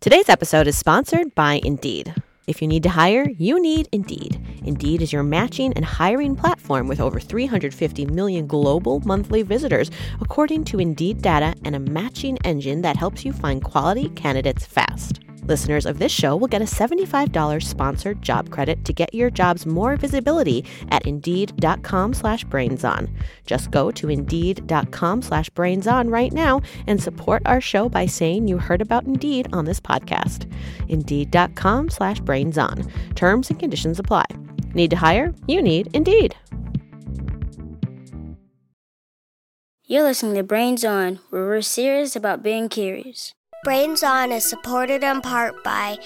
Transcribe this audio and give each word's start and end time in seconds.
Today's 0.00 0.30
episode 0.30 0.66
is 0.66 0.78
sponsored 0.78 1.34
by 1.34 1.60
Indeed. 1.62 2.14
If 2.46 2.62
you 2.62 2.68
need 2.68 2.84
to 2.84 2.88
hire, 2.88 3.28
you 3.36 3.60
need 3.60 3.86
Indeed. 3.92 4.40
Indeed 4.64 5.02
is 5.02 5.12
your 5.12 5.22
matching 5.22 5.74
and 5.74 5.84
hiring 5.84 6.34
platform 6.34 6.88
with 6.88 7.00
over 7.00 7.20
350 7.20 8.06
million 8.06 8.46
global 8.46 9.00
monthly 9.00 9.42
visitors, 9.42 9.90
according 10.22 10.64
to 10.64 10.80
Indeed 10.80 11.20
data, 11.20 11.54
and 11.66 11.76
a 11.76 11.78
matching 11.78 12.38
engine 12.44 12.80
that 12.80 12.96
helps 12.96 13.26
you 13.26 13.34
find 13.34 13.62
quality 13.62 14.08
candidates 14.08 14.64
fast. 14.64 15.20
Listeners 15.42 15.86
of 15.86 15.98
this 15.98 16.12
show 16.12 16.36
will 16.36 16.46
get 16.48 16.62
a 16.62 16.66
$75 16.66 17.62
sponsored 17.62 18.22
job 18.22 18.50
credit 18.50 18.84
to 18.84 18.92
get 18.92 19.12
your 19.12 19.30
jobs 19.30 19.66
more 19.66 19.96
visibility 19.96 20.64
at 20.90 21.06
Indeed.com 21.06 22.14
slash 22.14 22.44
BrainsOn. 22.44 23.10
Just 23.46 23.70
go 23.70 23.90
to 23.90 24.08
Indeed.com 24.08 25.22
slash 25.22 25.50
BrainsOn 25.50 26.12
right 26.12 26.32
now 26.32 26.60
and 26.86 27.02
support 27.02 27.42
our 27.46 27.60
show 27.60 27.88
by 27.88 28.06
saying 28.06 28.46
you 28.46 28.58
heard 28.58 28.80
about 28.80 29.06
Indeed 29.06 29.48
on 29.52 29.64
this 29.64 29.80
podcast. 29.80 30.50
Indeed.com 30.88 31.90
slash 31.90 32.20
BrainsOn. 32.20 32.88
Terms 33.16 33.50
and 33.50 33.58
conditions 33.58 33.98
apply. 33.98 34.26
Need 34.74 34.90
to 34.90 34.96
hire? 34.96 35.34
You 35.48 35.62
need 35.62 35.88
Indeed. 35.94 36.36
You're 39.86 40.04
listening 40.04 40.36
to 40.36 40.44
Brains 40.44 40.84
On, 40.84 41.18
where 41.30 41.46
we're 41.46 41.62
serious 41.62 42.14
about 42.14 42.44
being 42.44 42.68
curious. 42.68 43.34
Brains 43.62 44.02
On 44.02 44.32
is 44.32 44.48
supported 44.48 45.04
in 45.04 45.20
part 45.20 45.62
by 45.62 45.98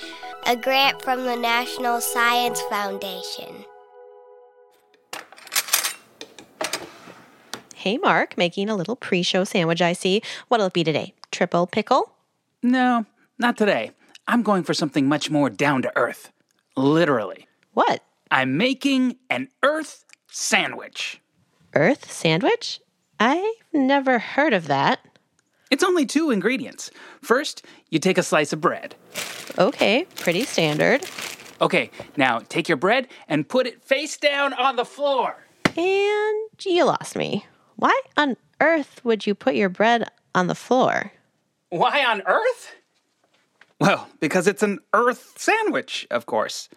a 0.44 0.56
grant 0.56 1.00
from 1.02 1.24
the 1.24 1.36
National 1.36 2.00
Science 2.00 2.60
Foundation. 2.62 3.64
Hey, 7.76 7.96
Mark, 7.98 8.36
making 8.36 8.68
a 8.68 8.74
little 8.74 8.96
pre 8.96 9.22
show 9.22 9.44
sandwich, 9.44 9.80
I 9.80 9.92
see. 9.92 10.20
What'll 10.48 10.66
it 10.66 10.72
be 10.72 10.82
today? 10.82 11.14
Triple 11.30 11.68
pickle? 11.68 12.12
No, 12.60 13.06
not 13.38 13.56
today. 13.56 13.92
I'm 14.26 14.42
going 14.42 14.64
for 14.64 14.74
something 14.74 15.06
much 15.06 15.30
more 15.30 15.48
down 15.48 15.82
to 15.82 15.96
earth. 15.96 16.32
Literally. 16.76 17.46
What? 17.72 18.02
I'm 18.32 18.56
making 18.56 19.16
an 19.30 19.46
earth 19.62 20.04
sandwich. 20.28 21.20
Earth 21.74 22.10
sandwich? 22.10 22.80
I've 23.20 23.44
never 23.72 24.18
heard 24.18 24.54
of 24.54 24.66
that. 24.66 24.98
It's 25.74 25.82
only 25.82 26.06
two 26.06 26.30
ingredients. 26.30 26.92
First, 27.20 27.66
you 27.90 27.98
take 27.98 28.16
a 28.16 28.22
slice 28.22 28.52
of 28.52 28.60
bread. 28.60 28.94
Okay, 29.58 30.06
pretty 30.14 30.44
standard. 30.44 31.04
Okay, 31.60 31.90
now 32.16 32.38
take 32.48 32.68
your 32.68 32.76
bread 32.76 33.08
and 33.26 33.48
put 33.48 33.66
it 33.66 33.82
face 33.82 34.16
down 34.16 34.52
on 34.52 34.76
the 34.76 34.84
floor. 34.84 35.34
And 35.76 36.64
you 36.64 36.84
lost 36.84 37.16
me. 37.16 37.44
Why 37.74 38.00
on 38.16 38.36
earth 38.60 39.04
would 39.04 39.26
you 39.26 39.34
put 39.34 39.56
your 39.56 39.68
bread 39.68 40.08
on 40.32 40.46
the 40.46 40.54
floor? 40.54 41.10
Why 41.70 42.04
on 42.04 42.22
earth? 42.24 42.76
Well, 43.80 44.08
because 44.20 44.46
it's 44.46 44.62
an 44.62 44.78
earth 44.92 45.34
sandwich, 45.36 46.06
of 46.08 46.26
course. 46.26 46.68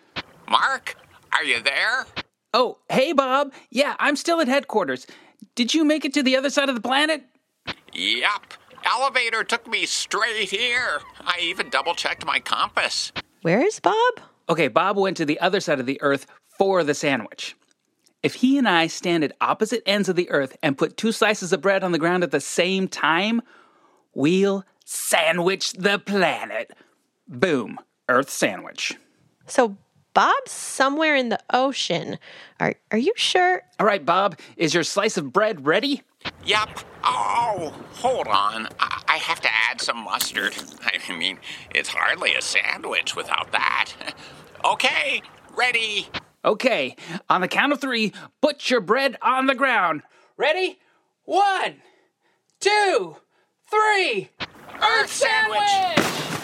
Mark, 0.49 0.95
are 1.33 1.43
you 1.43 1.61
there? 1.61 2.07
Oh, 2.51 2.79
hey, 2.89 3.13
Bob. 3.13 3.53
Yeah, 3.69 3.95
I'm 3.99 4.15
still 4.15 4.41
at 4.41 4.47
headquarters. 4.47 5.05
Did 5.53 5.75
you 5.75 5.85
make 5.85 6.03
it 6.03 6.15
to 6.15 6.23
the 6.23 6.35
other 6.35 6.49
side 6.49 6.67
of 6.67 6.73
the 6.73 6.81
planet? 6.81 7.21
Yup. 7.93 8.55
Elevator 8.89 9.43
took 9.43 9.67
me 9.67 9.85
straight 9.85 10.49
here. 10.49 11.01
I 11.19 11.39
even 11.41 11.69
double 11.69 11.93
checked 11.93 12.25
my 12.25 12.39
compass. 12.39 13.11
Where's 13.41 13.79
Bob? 13.79 14.21
Okay, 14.49 14.69
Bob 14.69 14.97
went 14.97 15.17
to 15.17 15.25
the 15.25 15.39
other 15.39 15.59
side 15.59 15.79
of 15.79 15.85
the 15.85 16.01
Earth 16.01 16.25
for 16.57 16.83
the 16.83 16.93
sandwich. 16.93 17.55
If 18.23 18.35
he 18.35 18.57
and 18.57 18.67
I 18.67 18.87
stand 18.87 19.23
at 19.23 19.35
opposite 19.41 19.83
ends 19.85 20.09
of 20.09 20.15
the 20.15 20.29
Earth 20.31 20.55
and 20.63 20.77
put 20.77 20.97
two 20.97 21.11
slices 21.11 21.53
of 21.53 21.61
bread 21.61 21.83
on 21.83 21.91
the 21.91 21.99
ground 21.99 22.23
at 22.23 22.31
the 22.31 22.39
same 22.39 22.87
time, 22.87 23.41
we'll 24.13 24.63
sandwich 24.85 25.73
the 25.73 25.99
planet. 25.99 26.71
Boom, 27.27 27.77
Earth 28.07 28.29
sandwich. 28.29 28.95
So 29.45 29.77
Bob's 30.17 30.51
somewhere 30.51 31.15
in 31.15 31.29
the 31.29 31.39
ocean. 31.53 32.17
Are 32.59 32.73
are 32.89 32.97
you 32.97 33.13
sure? 33.15 33.61
All 33.79 33.85
right, 33.85 34.03
Bob, 34.03 34.39
is 34.55 34.73
your 34.73 34.83
slice 34.83 35.15
of 35.15 35.31
bread 35.31 35.67
ready? 35.67 36.01
Yep. 36.43 36.79
Oh, 37.03 37.71
hold 37.91 38.25
on. 38.25 38.67
I, 38.79 39.03
I 39.07 39.17
have 39.17 39.39
to 39.41 39.49
add 39.69 39.79
some 39.79 40.03
mustard. 40.03 40.55
I 41.07 41.15
mean, 41.15 41.37
it's 41.69 41.89
hardly 41.89 42.33
a 42.33 42.41
sandwich 42.41 43.15
without 43.15 43.51
that. 43.51 43.93
okay, 44.65 45.21
ready. 45.55 46.07
Okay, 46.43 46.95
on 47.29 47.41
the 47.41 47.47
count 47.47 47.71
of 47.71 47.79
three, 47.79 48.11
put 48.41 48.71
your 48.71 48.81
bread 48.81 49.17
on 49.21 49.45
the 49.45 49.53
ground. 49.53 50.01
Ready? 50.35 50.79
One, 51.25 51.75
two, 52.59 53.17
three. 53.69 54.31
Earth 54.81 55.11
sandwich! 55.11 56.41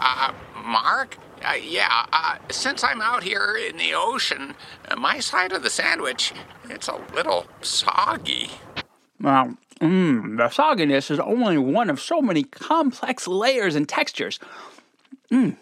Uh, 0.00 0.32
Mark? 0.64 1.18
Uh, 1.44 1.52
yeah, 1.54 2.06
uh, 2.12 2.38
since 2.50 2.82
I'm 2.82 3.02
out 3.02 3.22
here 3.22 3.56
in 3.56 3.76
the 3.76 3.92
ocean, 3.94 4.54
uh, 4.88 4.96
my 4.96 5.20
side 5.20 5.52
of 5.52 5.62
the 5.62 5.70
sandwich, 5.70 6.32
it's 6.70 6.88
a 6.88 6.98
little 7.14 7.46
soggy. 7.60 8.50
Well, 9.20 9.56
mm, 9.80 10.38
the 10.38 10.44
sogginess 10.44 11.10
is 11.10 11.18
only 11.18 11.58
one 11.58 11.90
of 11.90 12.00
so 12.00 12.22
many 12.22 12.44
complex 12.44 13.28
layers 13.28 13.74
and 13.74 13.86
textures. 13.86 14.38
Mm, 15.30 15.56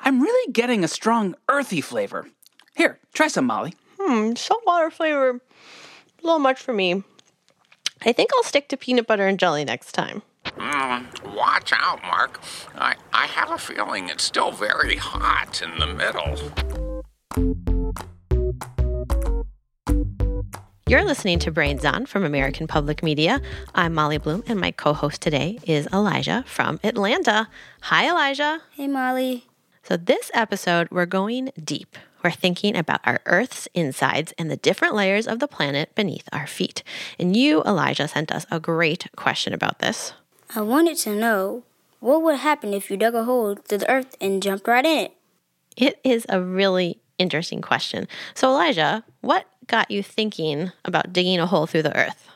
I'm 0.00 0.22
really 0.22 0.52
getting 0.52 0.82
a 0.82 0.88
strong 0.88 1.34
earthy 1.48 1.82
flavor. 1.82 2.28
Here, 2.74 2.98
try 3.12 3.28
some, 3.28 3.46
Molly. 3.46 3.74
Hmm, 4.00 4.34
saltwater 4.36 4.90
flavor. 4.90 5.30
A 5.30 6.22
little 6.22 6.38
much 6.38 6.60
for 6.60 6.72
me. 6.72 7.02
I 8.04 8.12
think 8.12 8.30
I'll 8.34 8.42
stick 8.42 8.68
to 8.68 8.76
peanut 8.76 9.06
butter 9.06 9.26
and 9.26 9.38
jelly 9.38 9.64
next 9.64 9.92
time. 9.92 10.22
Mm, 10.56 11.34
watch 11.34 11.72
out, 11.74 12.02
Mark. 12.02 12.40
I, 12.74 12.96
I 13.12 13.26
have 13.26 13.50
a 13.50 13.58
feeling 13.58 14.08
it's 14.08 14.24
still 14.24 14.52
very 14.52 14.96
hot 14.96 15.62
in 15.62 15.78
the 15.78 15.86
middle. 15.86 16.36
You're 20.88 21.04
listening 21.04 21.40
to 21.40 21.50
Brains 21.50 21.84
On 21.84 22.06
from 22.06 22.24
American 22.24 22.66
Public 22.66 23.02
Media. 23.02 23.42
I'm 23.74 23.92
Molly 23.92 24.18
Bloom, 24.18 24.44
and 24.46 24.60
my 24.60 24.70
co 24.70 24.92
host 24.92 25.20
today 25.20 25.58
is 25.64 25.88
Elijah 25.92 26.44
from 26.46 26.80
Atlanta. 26.82 27.48
Hi, 27.82 28.08
Elijah. 28.08 28.62
Hey, 28.70 28.86
Molly. 28.86 29.46
So, 29.82 29.96
this 29.96 30.30
episode, 30.32 30.88
we're 30.90 31.06
going 31.06 31.50
deep. 31.62 31.96
We're 32.24 32.30
thinking 32.30 32.76
about 32.76 33.00
our 33.04 33.20
Earth's 33.26 33.68
insides 33.74 34.32
and 34.38 34.50
the 34.50 34.56
different 34.56 34.94
layers 34.94 35.26
of 35.26 35.38
the 35.38 35.48
planet 35.48 35.94
beneath 35.94 36.28
our 36.32 36.46
feet. 36.46 36.82
And 37.18 37.36
you, 37.36 37.62
Elijah, 37.64 38.08
sent 38.08 38.32
us 38.32 38.46
a 38.50 38.58
great 38.58 39.06
question 39.16 39.52
about 39.52 39.80
this. 39.80 40.12
I 40.54 40.60
wanted 40.60 40.96
to 40.98 41.14
know 41.14 41.64
what 42.00 42.22
would 42.22 42.38
happen 42.38 42.72
if 42.72 42.90
you 42.90 42.96
dug 42.96 43.14
a 43.14 43.24
hole 43.24 43.56
through 43.56 43.78
the 43.78 43.90
earth 43.90 44.16
and 44.20 44.42
jumped 44.42 44.68
right 44.68 44.84
in 44.84 44.98
it? 44.98 45.12
It 45.76 46.00
is 46.04 46.24
a 46.28 46.40
really 46.40 47.00
interesting 47.18 47.60
question. 47.60 48.06
So, 48.34 48.48
Elijah, 48.48 49.04
what 49.20 49.46
got 49.66 49.90
you 49.90 50.02
thinking 50.02 50.72
about 50.84 51.12
digging 51.12 51.40
a 51.40 51.46
hole 51.46 51.66
through 51.66 51.82
the 51.82 51.96
earth? 51.96 52.28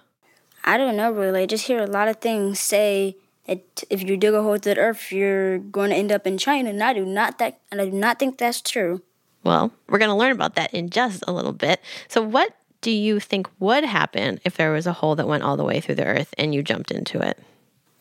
I 0.64 0.76
don't 0.76 0.96
know 0.96 1.10
really. 1.10 1.42
I 1.42 1.46
just 1.46 1.66
hear 1.66 1.80
a 1.80 1.86
lot 1.86 2.08
of 2.08 2.16
things 2.16 2.60
say 2.60 3.16
that 3.46 3.84
if 3.88 4.02
you 4.02 4.16
dig 4.16 4.34
a 4.34 4.42
hole 4.42 4.58
through 4.58 4.74
the 4.74 4.80
earth, 4.80 5.10
you're 5.10 5.58
going 5.58 5.90
to 5.90 5.96
end 5.96 6.12
up 6.12 6.26
in 6.26 6.38
China, 6.38 6.70
and 6.70 6.82
I 6.82 6.92
do 6.92 7.04
not 7.04 7.38
that, 7.38 7.60
and 7.70 7.80
I 7.80 7.86
do 7.86 7.92
not 7.92 8.18
think 8.18 8.38
that's 8.38 8.60
true. 8.60 9.02
Well, 9.42 9.72
we're 9.88 9.98
going 9.98 10.10
to 10.10 10.14
learn 10.16 10.32
about 10.32 10.54
that 10.56 10.74
in 10.74 10.90
just 10.90 11.24
a 11.26 11.32
little 11.32 11.52
bit. 11.52 11.80
So, 12.08 12.20
what 12.20 12.54
do 12.82 12.90
you 12.90 13.20
think 13.20 13.48
would 13.58 13.84
happen 13.84 14.40
if 14.44 14.56
there 14.56 14.72
was 14.72 14.86
a 14.86 14.92
hole 14.92 15.16
that 15.16 15.28
went 15.28 15.42
all 15.42 15.56
the 15.56 15.64
way 15.64 15.80
through 15.80 15.94
the 15.94 16.04
earth 16.04 16.34
and 16.36 16.54
you 16.54 16.62
jumped 16.62 16.90
into 16.90 17.20
it? 17.20 17.38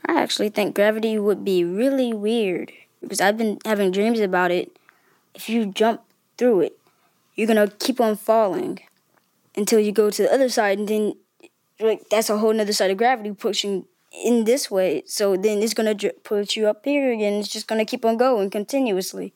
I 0.10 0.20
actually 0.20 0.50
think 0.50 0.74
gravity 0.74 1.20
would 1.20 1.46
be 1.46 1.64
really 1.64 2.14
weird 2.14 2.74
because 3.00 3.22
I've 3.22 3.38
been 3.38 3.60
having 3.64 3.92
dreams 3.92 4.20
about 4.20 4.50
it. 4.50 4.76
If 5.36 5.48
you 5.48 5.68
jump 5.68 6.02
through 6.36 6.62
it, 6.62 6.80
you're 7.36 7.46
gonna 7.46 7.68
keep 7.68 8.02
on 8.02 8.16
falling 8.16 8.80
until 9.56 9.80
you 9.80 9.92
go 9.92 10.10
to 10.10 10.24
the 10.24 10.34
other 10.34 10.50
side, 10.50 10.80
and 10.80 10.88
then 10.88 11.14
like 11.80 12.10
that's 12.10 12.32
a 12.32 12.40
whole 12.40 12.52
nother 12.54 12.74
side 12.74 12.90
of 12.90 12.98
gravity 12.98 13.34
pushing 13.34 13.86
in 14.26 14.46
this 14.46 14.72
way. 14.72 15.04
So 15.06 15.38
then 15.38 15.62
it's 15.62 15.76
gonna 15.76 15.94
dr- 15.94 16.24
push 16.24 16.58
you 16.58 16.68
up 16.68 16.86
here 16.86 17.12
again. 17.14 17.34
It's 17.34 17.48
just 17.48 17.68
gonna 17.68 17.86
keep 17.86 18.04
on 18.04 18.18
going 18.18 18.50
continuously. 18.50 19.36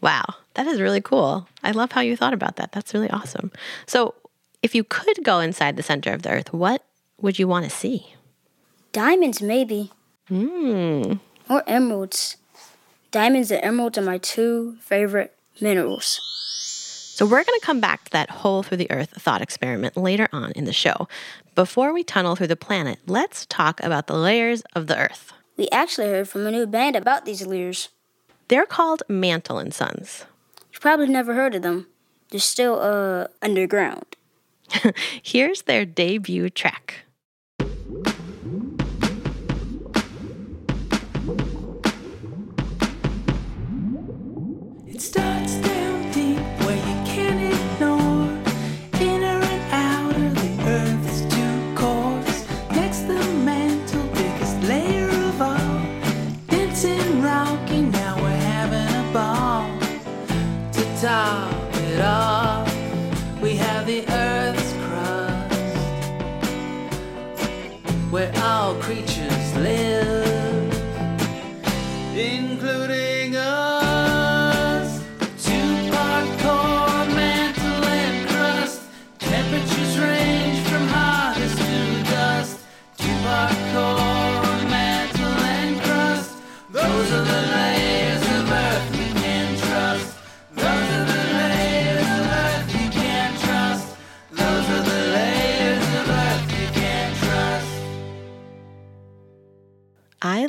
Wow, 0.00 0.24
that 0.54 0.66
is 0.66 0.80
really 0.80 1.02
cool. 1.02 1.46
I 1.62 1.72
love 1.72 1.92
how 1.92 2.00
you 2.00 2.16
thought 2.16 2.32
about 2.32 2.56
that. 2.56 2.72
That's 2.72 2.94
really 2.94 3.10
awesome. 3.10 3.52
So, 3.84 4.14
if 4.62 4.74
you 4.74 4.84
could 4.84 5.22
go 5.22 5.40
inside 5.40 5.76
the 5.76 5.82
center 5.82 6.14
of 6.14 6.22
the 6.22 6.30
earth, 6.30 6.54
what 6.54 6.82
would 7.20 7.38
you 7.38 7.46
want 7.46 7.66
to 7.66 7.70
see? 7.70 8.14
Diamonds, 8.92 9.42
maybe. 9.42 9.92
Hmm. 10.28 11.14
Or 11.48 11.64
emeralds. 11.66 12.36
Diamonds 13.10 13.50
and 13.50 13.64
emeralds 13.64 13.98
are 13.98 14.02
my 14.02 14.18
two 14.18 14.76
favorite 14.80 15.34
minerals. 15.60 16.20
So, 17.18 17.26
we're 17.26 17.42
going 17.42 17.58
to 17.58 17.66
come 17.66 17.80
back 17.80 18.04
to 18.04 18.10
that 18.12 18.30
hole 18.30 18.62
through 18.62 18.76
the 18.76 18.90
earth 18.92 19.10
thought 19.10 19.42
experiment 19.42 19.96
later 19.96 20.28
on 20.32 20.52
in 20.52 20.66
the 20.66 20.72
show. 20.72 21.08
Before 21.56 21.92
we 21.92 22.04
tunnel 22.04 22.36
through 22.36 22.46
the 22.46 22.54
planet, 22.54 23.00
let's 23.08 23.44
talk 23.46 23.82
about 23.82 24.06
the 24.06 24.16
layers 24.16 24.62
of 24.76 24.86
the 24.86 24.96
earth. 24.96 25.32
We 25.56 25.68
actually 25.70 26.06
heard 26.06 26.28
from 26.28 26.46
a 26.46 26.52
new 26.52 26.66
band 26.66 26.94
about 26.94 27.24
these 27.24 27.44
layers. 27.44 27.88
They're 28.46 28.66
called 28.66 29.02
Mantle 29.08 29.58
and 29.58 29.74
Sons. 29.74 30.26
You've 30.72 30.80
probably 30.80 31.08
never 31.08 31.34
heard 31.34 31.56
of 31.56 31.62
them. 31.62 31.88
They're 32.30 32.38
still 32.38 32.78
uh 32.80 33.26
underground. 33.42 34.16
Here's 35.22 35.62
their 35.62 35.84
debut 35.84 36.50
track. 36.50 37.00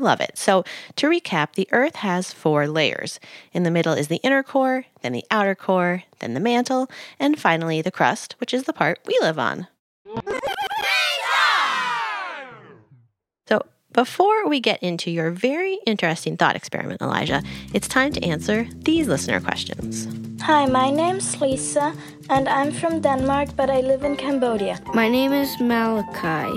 Love 0.10 0.20
it. 0.22 0.38
So, 0.40 0.64
to 0.96 1.08
recap, 1.08 1.54
the 1.54 1.68
Earth 1.72 1.98
has 1.98 2.34
four 2.34 2.68
layers. 2.68 3.20
In 3.54 3.62
the 3.62 3.70
middle 3.70 3.94
is 3.94 4.08
the 4.08 4.22
inner 4.24 4.42
core, 4.42 4.86
then 5.04 5.12
the 5.12 5.24
outer 5.30 5.54
core, 5.54 6.04
then 6.18 6.34
the 6.34 6.40
mantle, 6.40 6.90
and 7.20 7.40
finally 7.40 7.80
the 7.84 7.92
crust, 7.92 8.36
which 8.40 8.52
is 8.52 8.64
the 8.64 8.74
part 8.74 9.00
we 9.06 9.16
live 9.22 9.38
on. 9.38 9.68
So, 13.48 13.62
before 13.94 14.48
we 14.48 14.60
get 14.60 14.82
into 14.82 15.12
your 15.12 15.30
very 15.30 15.78
interesting 15.86 16.38
thought 16.38 16.56
experiment, 16.56 17.02
Elijah, 17.04 17.44
it's 17.72 17.88
time 17.88 18.12
to 18.14 18.24
answer 18.24 18.68
these 18.78 19.08
listener 19.08 19.40
questions. 19.40 20.08
Hi, 20.42 20.66
my 20.66 20.90
name's 20.90 21.40
Lisa, 21.40 21.94
and 22.30 22.50
I'm 22.50 22.72
from 22.72 23.02
Denmark, 23.02 23.50
but 23.56 23.70
I 23.70 23.82
live 23.82 24.04
in 24.04 24.16
Cambodia. 24.16 24.80
My 24.96 25.08
name 25.08 25.34
is 25.34 25.60
Malachi, 25.60 26.50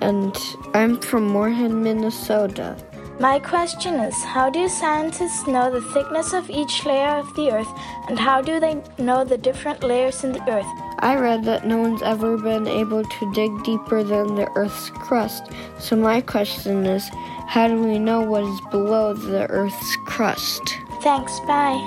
and 0.00 0.36
I'm 0.74 1.00
from 1.00 1.24
Moorhead, 1.28 1.70
Minnesota. 1.70 2.76
My 3.20 3.38
question 3.38 3.94
is 3.94 4.14
How 4.24 4.50
do 4.50 4.68
scientists 4.68 5.46
know 5.46 5.70
the 5.70 5.80
thickness 5.92 6.32
of 6.32 6.50
each 6.50 6.84
layer 6.84 7.16
of 7.16 7.32
the 7.36 7.52
Earth, 7.52 7.68
and 8.08 8.18
how 8.18 8.42
do 8.42 8.58
they 8.58 8.82
know 8.98 9.24
the 9.24 9.38
different 9.38 9.84
layers 9.84 10.24
in 10.24 10.32
the 10.32 10.50
Earth? 10.50 10.66
I 10.98 11.16
read 11.16 11.44
that 11.44 11.66
no 11.66 11.78
one's 11.78 12.02
ever 12.02 12.36
been 12.36 12.66
able 12.66 13.04
to 13.04 13.32
dig 13.32 13.62
deeper 13.62 14.02
than 14.02 14.34
the 14.34 14.50
Earth's 14.56 14.90
crust. 14.90 15.44
So 15.78 15.94
my 15.94 16.20
question 16.20 16.86
is, 16.86 17.08
how 17.46 17.68
do 17.68 17.80
we 17.80 17.98
know 17.98 18.22
what 18.22 18.42
is 18.42 18.60
below 18.70 19.14
the 19.14 19.46
Earth's 19.48 19.96
crust? 20.06 20.62
Thanks, 21.02 21.38
bye. 21.40 21.78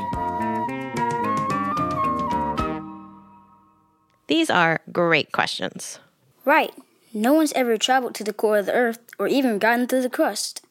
These 4.27 4.50
are 4.50 4.80
great 4.92 5.31
questions. 5.31 6.00
Right. 6.45 6.74
No 7.17 7.33
one's 7.33 7.51
ever 7.53 7.77
traveled 7.77 8.13
to 8.15 8.23
the 8.23 8.31
core 8.31 8.59
of 8.59 8.67
the 8.67 8.73
Earth 8.73 8.99
or 9.17 9.27
even 9.27 9.57
gotten 9.57 9.87
through 9.87 10.03
the 10.03 10.09
crust. 10.09 10.61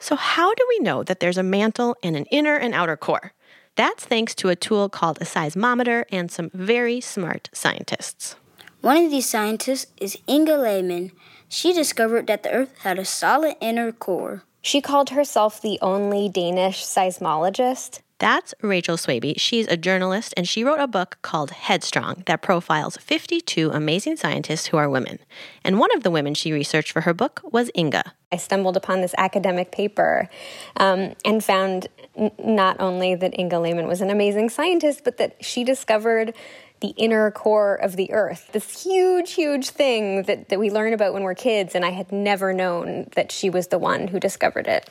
So, 0.00 0.16
how 0.16 0.52
do 0.52 0.66
we 0.68 0.80
know 0.80 1.04
that 1.04 1.20
there's 1.20 1.38
a 1.38 1.44
mantle 1.44 1.96
and 2.02 2.16
an 2.16 2.24
inner 2.24 2.56
and 2.56 2.74
outer 2.74 2.96
core? 2.96 3.32
That's 3.76 4.04
thanks 4.04 4.34
to 4.36 4.48
a 4.48 4.56
tool 4.56 4.88
called 4.88 5.18
a 5.20 5.24
seismometer 5.24 6.04
and 6.10 6.28
some 6.28 6.50
very 6.52 7.00
smart 7.00 7.50
scientists. 7.52 8.34
One 8.80 8.96
of 8.96 9.12
these 9.12 9.30
scientists 9.30 9.92
is 9.96 10.18
Inga 10.28 10.56
Lehmann. 10.56 11.12
She 11.48 11.72
discovered 11.72 12.26
that 12.26 12.42
the 12.42 12.50
Earth 12.50 12.76
had 12.78 12.98
a 12.98 13.04
solid 13.04 13.54
inner 13.60 13.92
core. 13.92 14.42
She 14.60 14.80
called 14.80 15.10
herself 15.10 15.62
the 15.62 15.78
only 15.80 16.28
Danish 16.28 16.84
seismologist. 16.84 18.00
That's 18.22 18.54
Rachel 18.62 18.96
Swaby. 18.96 19.34
She's 19.36 19.66
a 19.66 19.76
journalist 19.76 20.32
and 20.36 20.48
she 20.48 20.62
wrote 20.62 20.78
a 20.78 20.86
book 20.86 21.18
called 21.22 21.50
Headstrong 21.50 22.22
that 22.26 22.40
profiles 22.40 22.96
52 22.98 23.72
amazing 23.72 24.14
scientists 24.14 24.66
who 24.66 24.76
are 24.76 24.88
women. 24.88 25.18
And 25.64 25.80
one 25.80 25.92
of 25.96 26.04
the 26.04 26.10
women 26.12 26.34
she 26.34 26.52
researched 26.52 26.92
for 26.92 27.00
her 27.00 27.12
book 27.12 27.40
was 27.42 27.68
Inga. 27.76 28.12
I 28.30 28.36
stumbled 28.36 28.76
upon 28.76 29.00
this 29.00 29.12
academic 29.18 29.72
paper 29.72 30.30
um, 30.76 31.14
and 31.24 31.42
found 31.42 31.88
n- 32.14 32.30
not 32.38 32.76
only 32.78 33.16
that 33.16 33.36
Inga 33.36 33.58
Lehmann 33.58 33.88
was 33.88 34.00
an 34.00 34.08
amazing 34.08 34.50
scientist, 34.50 35.00
but 35.02 35.16
that 35.16 35.44
she 35.44 35.64
discovered 35.64 36.32
the 36.78 36.94
inner 36.96 37.28
core 37.32 37.74
of 37.74 37.96
the 37.96 38.12
earth. 38.12 38.50
This 38.52 38.84
huge, 38.84 39.32
huge 39.32 39.70
thing 39.70 40.22
that, 40.24 40.48
that 40.48 40.60
we 40.60 40.70
learn 40.70 40.92
about 40.92 41.12
when 41.12 41.24
we're 41.24 41.34
kids, 41.34 41.74
and 41.74 41.84
I 41.84 41.90
had 41.90 42.12
never 42.12 42.52
known 42.52 43.08
that 43.16 43.32
she 43.32 43.50
was 43.50 43.66
the 43.66 43.80
one 43.80 44.06
who 44.06 44.20
discovered 44.20 44.68
it. 44.68 44.88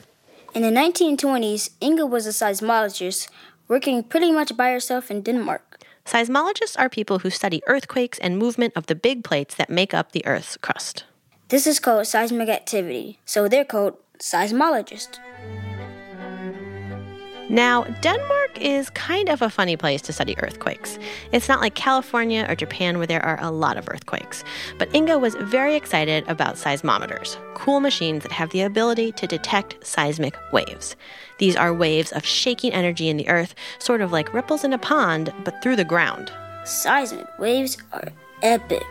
In 0.53 0.63
the 0.63 0.69
1920s, 0.69 1.69
Inga 1.81 2.05
was 2.05 2.27
a 2.27 2.31
seismologist 2.31 3.29
working 3.69 4.03
pretty 4.03 4.33
much 4.33 4.57
by 4.57 4.71
herself 4.71 5.09
in 5.09 5.21
Denmark. 5.21 5.79
Seismologists 6.05 6.77
are 6.77 6.89
people 6.89 7.19
who 7.19 7.29
study 7.29 7.61
earthquakes 7.67 8.19
and 8.19 8.37
movement 8.37 8.73
of 8.75 8.87
the 8.87 8.95
big 8.95 9.23
plates 9.23 9.55
that 9.55 9.69
make 9.69 9.93
up 9.93 10.11
the 10.11 10.25
Earth's 10.25 10.57
crust. 10.57 11.05
This 11.47 11.65
is 11.65 11.79
called 11.79 12.05
seismic 12.05 12.49
activity, 12.49 13.19
so 13.25 13.47
they're 13.47 13.63
called 13.63 13.95
seismologists. 14.19 15.19
Now, 17.51 17.83
Denmark 17.99 18.61
is 18.61 18.89
kind 18.91 19.27
of 19.27 19.41
a 19.41 19.49
funny 19.49 19.75
place 19.75 20.01
to 20.03 20.13
study 20.13 20.39
earthquakes. 20.39 20.97
It's 21.33 21.49
not 21.49 21.59
like 21.59 21.75
California 21.75 22.45
or 22.47 22.55
Japan 22.55 22.97
where 22.97 23.05
there 23.05 23.25
are 23.25 23.37
a 23.41 23.51
lot 23.51 23.75
of 23.75 23.89
earthquakes. 23.89 24.45
But 24.77 24.95
Inga 24.95 25.19
was 25.19 25.35
very 25.35 25.75
excited 25.75 26.23
about 26.29 26.55
seismometers, 26.55 27.35
cool 27.55 27.81
machines 27.81 28.23
that 28.23 28.31
have 28.31 28.51
the 28.51 28.61
ability 28.61 29.11
to 29.11 29.27
detect 29.27 29.85
seismic 29.85 30.33
waves. 30.53 30.95
These 31.39 31.57
are 31.57 31.73
waves 31.73 32.13
of 32.13 32.23
shaking 32.23 32.71
energy 32.71 33.09
in 33.09 33.17
the 33.17 33.27
earth, 33.27 33.53
sort 33.79 33.99
of 33.99 34.13
like 34.13 34.33
ripples 34.33 34.63
in 34.63 34.71
a 34.71 34.77
pond, 34.77 35.33
but 35.43 35.61
through 35.61 35.75
the 35.75 35.83
ground. 35.83 36.31
Seismic 36.63 37.27
waves 37.37 37.77
are 37.91 38.07
epic. 38.43 38.87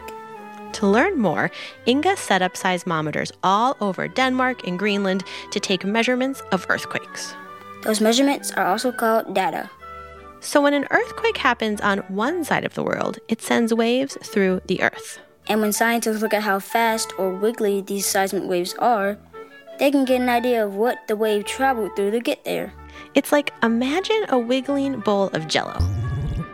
To 0.74 0.86
learn 0.86 1.18
more, 1.18 1.50
Inga 1.86 2.18
set 2.18 2.42
up 2.42 2.56
seismometers 2.56 3.32
all 3.42 3.78
over 3.80 4.06
Denmark 4.06 4.66
and 4.66 4.78
Greenland 4.78 5.24
to 5.50 5.60
take 5.60 5.82
measurements 5.82 6.42
of 6.52 6.66
earthquakes. 6.68 7.34
Those 7.82 8.00
measurements 8.00 8.52
are 8.52 8.66
also 8.66 8.92
called 8.92 9.34
data. 9.34 9.70
So 10.40 10.60
when 10.60 10.74
an 10.74 10.86
earthquake 10.90 11.36
happens 11.36 11.80
on 11.80 11.98
one 12.08 12.44
side 12.44 12.64
of 12.64 12.74
the 12.74 12.82
world, 12.82 13.18
it 13.28 13.42
sends 13.42 13.74
waves 13.74 14.16
through 14.22 14.62
the 14.66 14.82
earth. 14.82 15.18
And 15.48 15.60
when 15.60 15.72
scientists 15.72 16.22
look 16.22 16.34
at 16.34 16.42
how 16.42 16.60
fast 16.60 17.12
or 17.18 17.32
wiggly 17.32 17.80
these 17.80 18.06
seismic 18.06 18.44
waves 18.44 18.74
are, 18.78 19.18
they 19.78 19.90
can 19.90 20.04
get 20.04 20.20
an 20.20 20.28
idea 20.28 20.64
of 20.64 20.74
what 20.74 20.98
the 21.08 21.16
wave 21.16 21.44
traveled 21.44 21.96
through 21.96 22.12
to 22.12 22.20
get 22.20 22.44
there. 22.44 22.72
It's 23.14 23.32
like 23.32 23.52
imagine 23.62 24.26
a 24.28 24.38
wiggling 24.38 25.00
bowl 25.00 25.28
of 25.28 25.48
jello. 25.48 25.78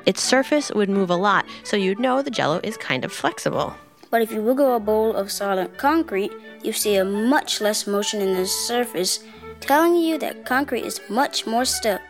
Its 0.06 0.22
surface 0.22 0.70
would 0.70 0.88
move 0.88 1.10
a 1.10 1.16
lot, 1.16 1.44
so 1.64 1.76
you'd 1.76 1.98
know 1.98 2.22
the 2.22 2.30
jello 2.30 2.60
is 2.62 2.76
kind 2.76 3.04
of 3.04 3.12
flexible. 3.12 3.74
But 4.10 4.22
if 4.22 4.30
you 4.30 4.40
wiggle 4.40 4.76
a 4.76 4.80
bowl 4.80 5.14
of 5.14 5.32
solid 5.32 5.76
concrete, 5.76 6.32
you 6.62 6.72
see 6.72 6.96
a 6.96 7.04
much 7.04 7.60
less 7.60 7.86
motion 7.86 8.20
in 8.20 8.34
the 8.34 8.46
surface, 8.46 9.18
telling 9.66 9.96
you 9.96 10.16
that 10.18 10.46
concrete 10.46 10.84
is 10.84 11.00
much 11.08 11.46
more 11.46 11.64
stiff. 11.64 12.00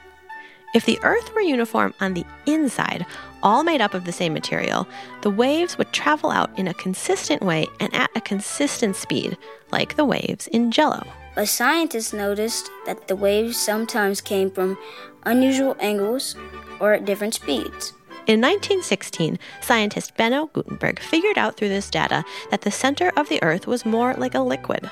If 0.74 0.84
the 0.84 0.98
Earth 1.02 1.34
were 1.34 1.40
uniform 1.40 1.94
on 2.00 2.14
the 2.14 2.26
inside, 2.44 3.06
all 3.42 3.64
made 3.64 3.80
up 3.80 3.94
of 3.94 4.04
the 4.04 4.12
same 4.12 4.34
material, 4.34 4.86
the 5.22 5.30
waves 5.30 5.78
would 5.78 5.92
travel 5.92 6.30
out 6.30 6.50
in 6.58 6.68
a 6.68 6.74
consistent 6.74 7.42
way 7.42 7.66
and 7.80 7.94
at 7.94 8.10
a 8.14 8.20
consistent 8.20 8.94
speed, 8.94 9.38
like 9.72 9.96
the 9.96 10.04
waves 10.04 10.48
in 10.48 10.70
jello. 10.70 11.02
But 11.34 11.48
scientists 11.48 12.12
noticed 12.12 12.70
that 12.84 13.08
the 13.08 13.16
waves 13.16 13.58
sometimes 13.58 14.20
came 14.20 14.50
from 14.50 14.76
unusual 15.24 15.76
angles 15.80 16.36
or 16.80 16.92
at 16.92 17.04
different 17.04 17.34
speeds. 17.34 17.92
In 18.26 18.40
1916, 18.40 19.38
scientist 19.60 20.16
Beno 20.16 20.52
Gutenberg 20.52 20.98
figured 20.98 21.38
out 21.38 21.56
through 21.56 21.68
this 21.68 21.88
data 21.88 22.24
that 22.50 22.62
the 22.62 22.70
center 22.70 23.12
of 23.16 23.28
the 23.28 23.42
Earth 23.42 23.66
was 23.66 23.86
more 23.86 24.14
like 24.14 24.34
a 24.34 24.40
liquid. 24.40 24.90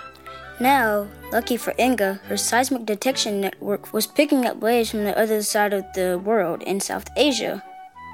Now, 0.60 1.08
lucky 1.32 1.56
for 1.56 1.74
Inga, 1.78 2.20
her 2.28 2.36
seismic 2.36 2.86
detection 2.86 3.40
network 3.40 3.92
was 3.92 4.06
picking 4.06 4.46
up 4.46 4.58
waves 4.58 4.90
from 4.90 5.04
the 5.04 5.18
other 5.18 5.42
side 5.42 5.72
of 5.72 5.84
the 5.94 6.16
world 6.16 6.62
in 6.62 6.80
South 6.80 7.08
Asia, 7.16 7.62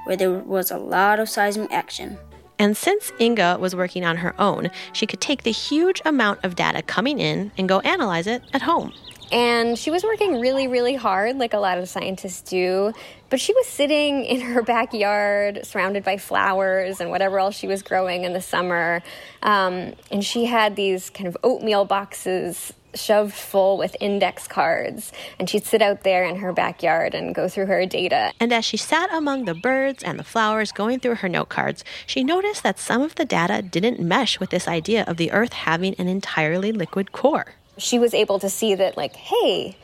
where 0.04 0.16
there 0.16 0.30
was 0.32 0.70
a 0.70 0.78
lot 0.78 1.20
of 1.20 1.28
seismic 1.28 1.70
action. 1.70 2.16
And 2.58 2.76
since 2.76 3.12
Inga 3.20 3.58
was 3.58 3.76
working 3.76 4.04
on 4.04 4.18
her 4.18 4.34
own, 4.40 4.70
she 4.92 5.06
could 5.06 5.20
take 5.20 5.42
the 5.42 5.52
huge 5.52 6.00
amount 6.04 6.42
of 6.42 6.56
data 6.56 6.82
coming 6.82 7.18
in 7.18 7.52
and 7.58 7.68
go 7.68 7.80
analyze 7.80 8.26
it 8.26 8.42
at 8.52 8.62
home. 8.62 8.92
And 9.32 9.78
she 9.78 9.90
was 9.90 10.02
working 10.02 10.40
really, 10.40 10.66
really 10.66 10.94
hard, 10.94 11.38
like 11.38 11.54
a 11.54 11.58
lot 11.58 11.78
of 11.78 11.88
scientists 11.88 12.50
do. 12.50 12.92
But 13.28 13.40
she 13.40 13.52
was 13.52 13.66
sitting 13.66 14.24
in 14.24 14.40
her 14.40 14.62
backyard, 14.62 15.60
surrounded 15.64 16.04
by 16.04 16.16
flowers 16.16 17.00
and 17.00 17.10
whatever 17.10 17.38
else 17.38 17.56
she 17.56 17.66
was 17.66 17.82
growing 17.82 18.24
in 18.24 18.32
the 18.32 18.40
summer. 18.40 19.02
Um, 19.42 19.94
and 20.10 20.24
she 20.24 20.46
had 20.46 20.76
these 20.76 21.10
kind 21.10 21.28
of 21.28 21.36
oatmeal 21.42 21.84
boxes 21.84 22.72
shoved 22.94 23.34
full 23.34 23.78
with 23.78 23.96
index 24.00 24.48
cards. 24.48 25.12
And 25.38 25.48
she'd 25.48 25.64
sit 25.64 25.82
out 25.82 26.02
there 26.02 26.24
in 26.24 26.36
her 26.36 26.52
backyard 26.52 27.14
and 27.14 27.34
go 27.34 27.48
through 27.48 27.66
her 27.66 27.86
data. 27.86 28.32
And 28.40 28.52
as 28.52 28.64
she 28.64 28.76
sat 28.76 29.12
among 29.12 29.44
the 29.44 29.54
birds 29.54 30.02
and 30.02 30.18
the 30.18 30.24
flowers 30.24 30.72
going 30.72 31.00
through 31.00 31.16
her 31.16 31.28
note 31.28 31.48
cards, 31.48 31.84
she 32.06 32.24
noticed 32.24 32.62
that 32.62 32.78
some 32.78 33.02
of 33.02 33.14
the 33.14 33.24
data 33.24 33.62
didn't 33.62 34.00
mesh 34.00 34.40
with 34.40 34.50
this 34.50 34.66
idea 34.66 35.04
of 35.04 35.16
the 35.16 35.30
Earth 35.30 35.52
having 35.52 35.94
an 35.94 36.08
entirely 36.08 36.72
liquid 36.72 37.12
core. 37.12 37.54
She 37.78 37.98
was 37.98 38.14
able 38.14 38.38
to 38.40 38.50
see 38.50 38.74
that, 38.74 38.96
like, 38.96 39.16
hey, 39.16 39.76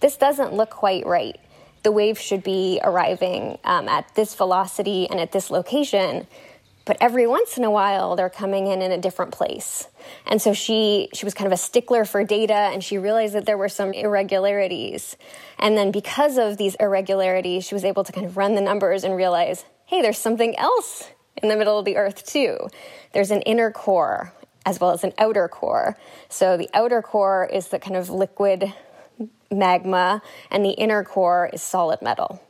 this 0.00 0.16
doesn't 0.16 0.52
look 0.52 0.70
quite 0.70 1.06
right. 1.06 1.38
the 1.86 1.92
wave 1.92 2.18
should 2.18 2.42
be 2.42 2.80
arriving 2.82 3.58
um, 3.62 3.88
at 3.88 4.12
this 4.16 4.34
velocity 4.34 5.08
and 5.08 5.20
at 5.20 5.30
this 5.30 5.52
location. 5.52 6.26
But 6.84 6.96
every 7.00 7.28
once 7.28 7.56
in 7.56 7.62
a 7.62 7.70
while, 7.70 8.16
they're 8.16 8.28
coming 8.28 8.66
in 8.66 8.82
in 8.82 8.90
a 8.90 8.98
different 8.98 9.30
place. 9.30 9.86
And 10.26 10.42
so 10.42 10.52
she, 10.52 11.08
she 11.14 11.24
was 11.24 11.32
kind 11.32 11.46
of 11.46 11.52
a 11.52 11.56
stickler 11.56 12.04
for 12.04 12.24
data 12.24 12.54
and 12.54 12.82
she 12.82 12.98
realized 12.98 13.36
that 13.36 13.46
there 13.46 13.56
were 13.56 13.68
some 13.68 13.92
irregularities. 13.92 15.16
And 15.60 15.78
then 15.78 15.92
because 15.92 16.38
of 16.38 16.56
these 16.56 16.74
irregularities, 16.80 17.64
she 17.64 17.76
was 17.76 17.84
able 17.84 18.02
to 18.02 18.10
kind 18.10 18.26
of 18.26 18.36
run 18.36 18.56
the 18.56 18.60
numbers 18.60 19.04
and 19.04 19.14
realize, 19.14 19.64
hey, 19.84 20.02
there's 20.02 20.18
something 20.18 20.56
else 20.58 21.08
in 21.40 21.48
the 21.48 21.56
middle 21.56 21.78
of 21.78 21.84
the 21.84 21.96
Earth 21.96 22.26
too. 22.26 22.56
There's 23.14 23.30
an 23.30 23.42
inner 23.42 23.70
core 23.70 24.32
as 24.66 24.80
well 24.80 24.90
as 24.90 25.04
an 25.04 25.14
outer 25.16 25.48
core. 25.48 25.96
So 26.28 26.56
the 26.58 26.68
outer 26.74 27.00
core 27.00 27.48
is 27.50 27.68
the 27.68 27.78
kind 27.78 27.96
of 27.96 28.10
liquid 28.10 28.74
magma, 29.50 30.20
and 30.50 30.64
the 30.64 30.72
inner 30.72 31.04
core 31.04 31.48
is 31.52 31.62
solid 31.62 32.02
metal. 32.02 32.42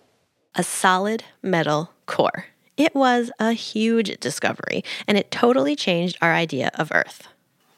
A 0.55 0.65
solid 0.65 1.23
metal 1.43 1.91
core. 2.07 2.47
It 2.77 2.95
was 2.95 3.31
a 3.39 3.53
huge 3.53 4.19
discovery, 4.19 4.83
and 5.07 5.17
it 5.17 5.31
totally 5.31 5.77
changed 5.77 6.19
our 6.21 6.35
idea 6.35 6.71
of 6.75 6.91
Earth. 6.93 7.29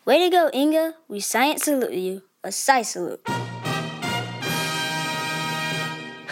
Way 0.04 0.24
to 0.24 0.30
go, 0.30 0.50
Inga. 0.54 0.94
We 1.08 1.20
science 1.20 1.64
salute 1.64 1.92
you. 1.92 2.22
A 2.42 2.48
sci 2.48 2.82
salute. 2.82 3.20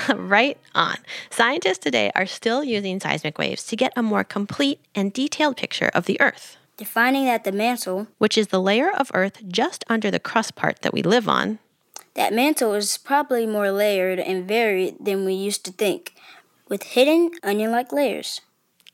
right 0.15 0.59
on. 0.75 0.97
Scientists 1.31 1.79
today 1.79 2.11
are 2.15 2.27
still 2.27 2.63
using 2.65 3.01
seismic 3.01 3.39
waves 3.39 3.65
to 3.65 3.77
get 3.77 3.93
a 3.97 4.03
more 4.03 4.25
complete 4.25 4.81
and 4.95 5.13
detailed 5.13 5.57
picture 5.57 5.91
of 5.95 6.07
the 6.07 6.21
Earth, 6.21 6.57
Defining 6.77 7.25
that 7.25 7.45
the 7.45 7.53
mantle, 7.53 8.07
which 8.19 8.37
is 8.37 8.49
the 8.49 8.61
layer 8.61 8.91
of 8.91 9.11
Earth 9.15 9.41
just 9.49 9.83
under 9.89 10.11
the 10.11 10.21
crust 10.21 10.55
part 10.57 10.83
that 10.83 10.93
we 10.93 11.03
live 11.03 11.29
on. 11.29 11.59
that 12.15 12.33
mantle 12.33 12.75
is 12.75 12.99
probably 12.99 13.47
more 13.47 13.71
layered 13.71 14.19
and 14.19 14.47
varied 14.49 14.97
than 15.01 15.25
we 15.25 15.33
used 15.35 15.65
to 15.65 15.73
think, 15.73 16.15
with 16.69 16.83
hidden 16.83 17.31
onion 17.43 17.71
like 17.71 17.93
layers. 17.93 18.41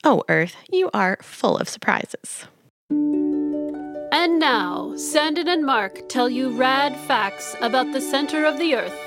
Oh, 0.05 0.23
Earth, 0.29 0.57
you 0.71 0.91
are 0.93 1.19
full 1.23 1.57
of 1.57 1.69
surprises. 1.69 2.47
And 2.91 4.39
now, 4.39 4.95
Sanden 4.97 5.49
and 5.49 5.65
Mark 5.65 6.09
tell 6.09 6.29
you 6.29 6.51
rad 6.51 6.97
facts 6.97 7.57
about 7.61 7.93
the 7.93 8.01
center 8.01 8.45
of 8.45 8.59
the 8.59 8.75
Earth, 8.75 8.99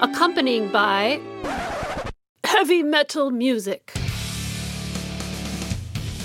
accompanying 0.00 0.70
by 0.72 1.20
heavy 2.44 2.82
metal 2.82 3.30
music. 3.30 3.92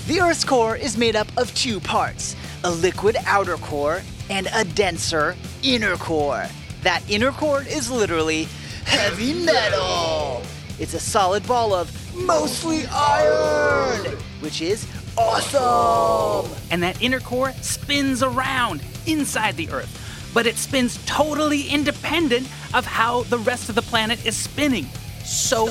The 0.09 0.21
Earth's 0.21 0.43
core 0.43 0.75
is 0.75 0.97
made 0.97 1.15
up 1.15 1.27
of 1.37 1.53
two 1.53 1.79
parts 1.79 2.35
a 2.63 2.71
liquid 2.71 3.15
outer 3.27 3.57
core 3.57 4.01
and 4.31 4.49
a 4.55 4.63
denser 4.63 5.35
inner 5.61 5.97
core. 5.97 6.47
That 6.81 7.07
inner 7.07 7.31
core 7.31 7.61
is 7.61 7.91
literally 7.91 8.47
heavy 8.85 9.35
metal. 9.45 10.41
It's 10.79 10.95
a 10.95 10.99
solid 10.99 11.47
ball 11.47 11.75
of 11.75 11.91
mostly 12.15 12.87
iron, 12.87 14.17
which 14.39 14.63
is 14.63 14.87
awesome. 15.15 16.57
And 16.71 16.81
that 16.81 16.99
inner 17.03 17.19
core 17.19 17.51
spins 17.61 18.23
around 18.23 18.81
inside 19.05 19.57
the 19.57 19.69
Earth, 19.69 20.31
but 20.33 20.47
it 20.47 20.57
spins 20.57 20.97
totally 21.05 21.67
independent 21.67 22.47
of 22.73 22.83
how 22.83 23.21
the 23.25 23.37
rest 23.37 23.69
of 23.69 23.75
the 23.75 23.83
planet 23.83 24.25
is 24.25 24.35
spinning. 24.35 24.87
So 25.23 25.65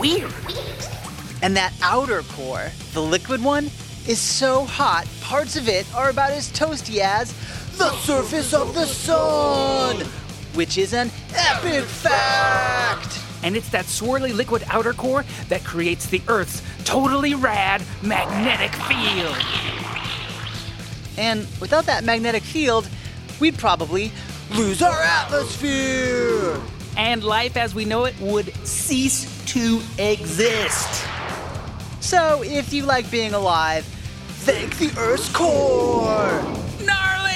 weird. 0.00 0.34
And 1.42 1.56
that 1.56 1.74
outer 1.80 2.22
core, 2.22 2.70
the 2.94 3.02
liquid 3.02 3.44
one, 3.44 3.70
is 4.06 4.20
so 4.20 4.64
hot, 4.64 5.06
parts 5.20 5.56
of 5.56 5.68
it 5.68 5.86
are 5.94 6.10
about 6.10 6.30
as 6.30 6.50
toasty 6.52 6.98
as 6.98 7.32
the 7.78 7.90
surface 7.92 8.52
of 8.52 8.74
the 8.74 8.86
sun, 8.86 10.00
which 10.54 10.76
is 10.78 10.92
an 10.92 11.10
epic 11.34 11.84
fact. 11.84 13.20
And 13.42 13.56
it's 13.56 13.68
that 13.70 13.86
swirly 13.86 14.34
liquid 14.34 14.64
outer 14.68 14.92
core 14.92 15.24
that 15.48 15.64
creates 15.64 16.06
the 16.06 16.22
Earth's 16.28 16.62
totally 16.84 17.34
rad 17.34 17.82
magnetic 18.02 18.72
field. 18.72 19.36
And 21.16 21.46
without 21.60 21.86
that 21.86 22.04
magnetic 22.04 22.42
field, 22.42 22.88
we'd 23.40 23.58
probably 23.58 24.12
lose 24.54 24.82
our 24.82 25.00
atmosphere. 25.00 26.60
And 26.96 27.24
life 27.24 27.56
as 27.56 27.74
we 27.74 27.84
know 27.84 28.04
it 28.04 28.18
would 28.20 28.54
cease 28.66 29.44
to 29.46 29.80
exist. 29.98 31.06
So 32.00 32.42
if 32.44 32.72
you 32.72 32.84
like 32.84 33.10
being 33.10 33.34
alive, 33.34 33.88
thank 34.44 34.76
the 34.76 34.92
Earth's 35.00 35.30
core. 35.30 36.42
Gnarly! 36.84 37.30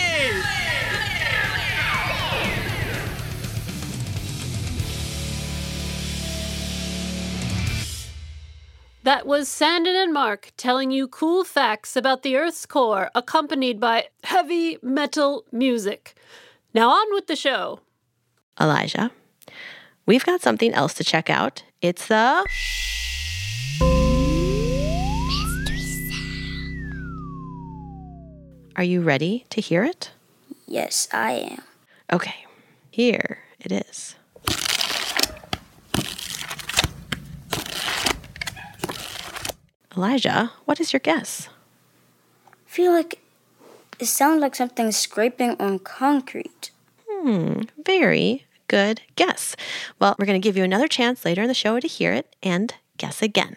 That 9.04 9.26
was 9.26 9.48
Sanden 9.48 9.96
and 9.96 10.12
Mark 10.12 10.52
telling 10.58 10.90
you 10.90 11.08
cool 11.08 11.44
facts 11.44 11.96
about 11.96 12.22
the 12.22 12.36
Earth's 12.36 12.66
core, 12.66 13.10
accompanied 13.14 13.80
by 13.80 14.08
heavy 14.22 14.76
metal 14.82 15.46
music. 15.50 16.14
Now 16.74 16.90
on 16.90 17.14
with 17.14 17.26
the 17.26 17.36
show. 17.36 17.80
Elijah, 18.60 19.10
we've 20.04 20.26
got 20.26 20.42
something 20.42 20.74
else 20.74 20.92
to 20.94 21.04
check 21.04 21.30
out. 21.30 21.62
It's 21.80 22.06
the. 22.08 22.44
Are 28.78 28.85
you 28.85 29.00
ready 29.00 29.44
to 29.50 29.61
hear 29.61 29.82
it? 29.82 30.12
Yes, 30.68 31.08
I 31.12 31.32
am. 31.32 31.62
Okay, 32.12 32.47
here 32.92 33.38
it 33.58 33.73
is. 33.73 34.14
Elijah, 39.97 40.52
what 40.64 40.78
is 40.78 40.92
your 40.92 41.00
guess? 41.00 41.49
I 42.47 42.52
feel 42.66 42.92
like 42.92 43.18
it 43.99 44.06
sounds 44.06 44.40
like 44.40 44.54
something 44.54 44.92
scraping 44.92 45.56
on 45.58 45.80
concrete. 45.80 46.70
Hmm, 47.11 47.62
very 47.85 48.47
good 48.68 49.00
guess. 49.16 49.56
Well, 49.99 50.14
we're 50.16 50.26
going 50.26 50.40
to 50.40 50.49
give 50.49 50.56
you 50.56 50.62
another 50.62 50.87
chance 50.87 51.25
later 51.25 51.42
in 51.42 51.49
the 51.49 51.52
show 51.52 51.80
to 51.80 51.88
hear 51.88 52.12
it 52.12 52.32
and 52.44 52.73
guess 52.97 53.23
again. 53.23 53.56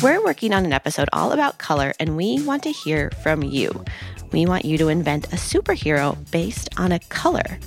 We're 0.00 0.22
working 0.22 0.54
on 0.54 0.64
an 0.64 0.72
episode 0.72 1.08
all 1.12 1.32
about 1.32 1.58
color, 1.58 1.92
and 1.98 2.16
we 2.16 2.40
want 2.44 2.62
to 2.62 2.70
hear 2.70 3.10
from 3.20 3.42
you. 3.42 3.84
We 4.30 4.46
want 4.46 4.64
you 4.64 4.78
to 4.78 4.86
invent 4.86 5.26
a 5.32 5.36
superhero 5.36 6.16
based 6.30 6.68
on 6.78 6.92
a 6.92 7.00
color 7.00 7.58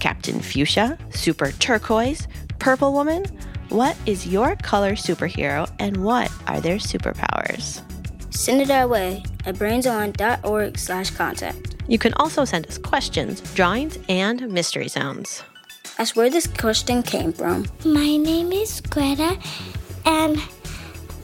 Captain 0.00 0.40
Fuchsia, 0.40 0.98
Super 1.10 1.52
Turquoise, 1.52 2.26
Purple 2.58 2.92
Woman. 2.92 3.24
What 3.68 3.96
is 4.04 4.26
your 4.26 4.56
color 4.56 4.92
superhero, 4.92 5.70
and 5.78 5.98
what 5.98 6.32
are 6.48 6.60
their 6.60 6.78
superpowers? 6.78 7.82
Send 8.34 8.62
it 8.62 8.70
our 8.70 8.88
way 8.88 9.22
at 9.44 9.54
brainson.org 9.54 10.78
slash 10.78 11.10
contact. 11.10 11.76
You 11.86 11.98
can 11.98 12.14
also 12.14 12.44
send 12.44 12.66
us 12.66 12.78
questions, 12.78 13.40
drawings, 13.54 13.96
and 14.08 14.50
mystery 14.50 14.88
sounds. 14.88 15.44
That's 15.98 16.16
where 16.16 16.30
this 16.30 16.48
question 16.48 17.04
came 17.04 17.32
from. 17.32 17.66
My 17.84 18.16
name 18.16 18.50
is 18.50 18.80
Greta, 18.80 19.38
and 20.04 20.42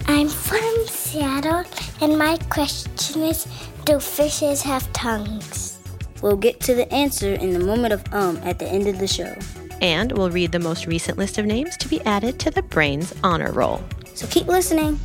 I'm 0.06 0.28
from 0.28 0.87
Seattle. 0.87 1.64
And 2.00 2.18
my 2.18 2.37
question 2.50 3.23
is 3.23 3.47
Do 3.85 4.00
fishes 4.00 4.62
have 4.62 4.92
tongues? 4.92 5.78
We'll 6.23 6.37
get 6.37 6.61
to 6.61 6.75
the 6.75 6.92
answer 6.92 7.35
in 7.35 7.52
the 7.52 7.59
moment 7.59 7.92
of 7.92 8.04
um 8.12 8.38
at 8.44 8.59
the 8.59 8.66
end 8.66 8.87
of 8.87 8.99
the 8.99 9.06
show. 9.06 9.35
And 9.80 10.12
we'll 10.12 10.30
read 10.30 10.52
the 10.52 10.61
most 10.61 10.87
recent 10.87 11.18
list 11.18 11.38
of 11.38 11.47
names 11.47 11.76
to 11.78 11.88
be 11.88 12.00
added 12.02 12.38
to 12.40 12.50
the 12.50 12.62
Brains 12.62 13.14
Honor 13.25 13.50
Roll. 13.52 13.82
So 14.14 14.26
keep 14.28 14.47
listening. 14.47 15.00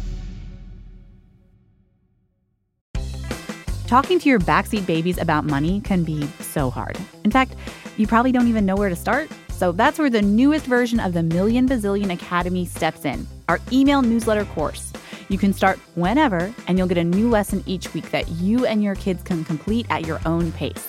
Talking 3.87 4.19
to 4.19 4.29
your 4.29 4.39
backseat 4.39 4.85
babies 4.85 5.17
about 5.17 5.45
money 5.45 5.79
can 5.81 6.03
be 6.03 6.27
so 6.41 6.69
hard. 6.69 6.97
In 7.23 7.31
fact, 7.31 7.55
you 7.95 8.05
probably 8.05 8.31
don't 8.31 8.47
even 8.49 8.65
know 8.65 8.75
where 8.75 8.89
to 8.89 8.95
start. 8.95 9.29
So 9.49 9.71
that's 9.71 9.97
where 9.97 10.09
the 10.09 10.21
newest 10.21 10.65
version 10.65 10.99
of 10.99 11.13
the 11.13 11.23
Million 11.23 11.67
Bazillion 11.67 12.13
Academy 12.13 12.65
steps 12.65 13.05
in 13.05 13.25
our 13.49 13.59
email 13.71 14.03
newsletter 14.03 14.45
course. 14.45 14.86
You 15.29 15.37
can 15.37 15.53
start 15.53 15.77
whenever, 15.95 16.53
and 16.67 16.77
you'll 16.77 16.87
get 16.87 16.97
a 16.97 17.03
new 17.03 17.29
lesson 17.29 17.61
each 17.65 17.93
week 17.93 18.11
that 18.11 18.29
you 18.29 18.65
and 18.65 18.81
your 18.81 18.95
kids 18.95 19.21
can 19.23 19.43
complete 19.43 19.85
at 19.89 20.07
your 20.07 20.21
own 20.25 20.53
pace. 20.53 20.87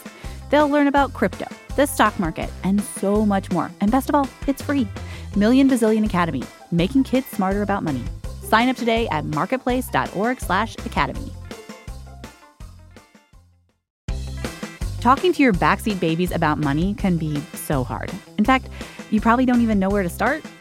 They'll 0.50 0.68
learn 0.68 0.87
about 0.87 1.12
crypto, 1.12 1.47
the 1.76 1.87
stock 1.87 2.18
market, 2.18 2.49
and 2.62 2.83
so 2.83 3.26
much 3.26 3.50
more. 3.50 3.71
And 3.80 3.90
best 3.90 4.09
of 4.09 4.14
all, 4.14 4.28
it's 4.47 4.62
free. 4.62 4.87
Million 5.37 5.68
Bazillion 5.68 6.07
Academy, 6.07 6.45
making 6.71 7.04
kids 7.04 7.26
smarter 7.26 7.62
about 7.62 7.83
money. 7.83 8.04
Sign 8.42 8.68
up 8.68 8.76
today 8.76 9.09
at 9.09 9.25
marketplace.org/academy. 9.25 11.33
Talking 15.00 15.33
to 15.33 15.42
your 15.42 15.52
backseat 15.52 16.00
babies 16.00 16.33
about 16.33 16.59
money 16.59 16.95
can 16.95 17.18
be 17.18 17.40
so 17.54 17.85
hard. 17.85 18.11
In 18.37 18.45
fact, 18.45 18.68
you 19.11 19.21
probably 19.21 19.47
don't 19.47 19.62
even 19.62 19.78
know 19.78 19.90
where 19.90 20.02
to 20.02 20.09
start. 20.09 20.42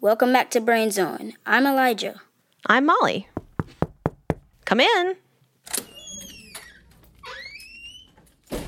Welcome 0.00 0.32
back 0.32 0.50
to 0.50 0.60
Brains 0.60 0.96
On. 0.96 1.32
I'm 1.44 1.66
Elijah. 1.66 2.20
I'm 2.66 2.86
Molly. 2.86 3.26
Come 4.64 4.78
in. 4.78 5.16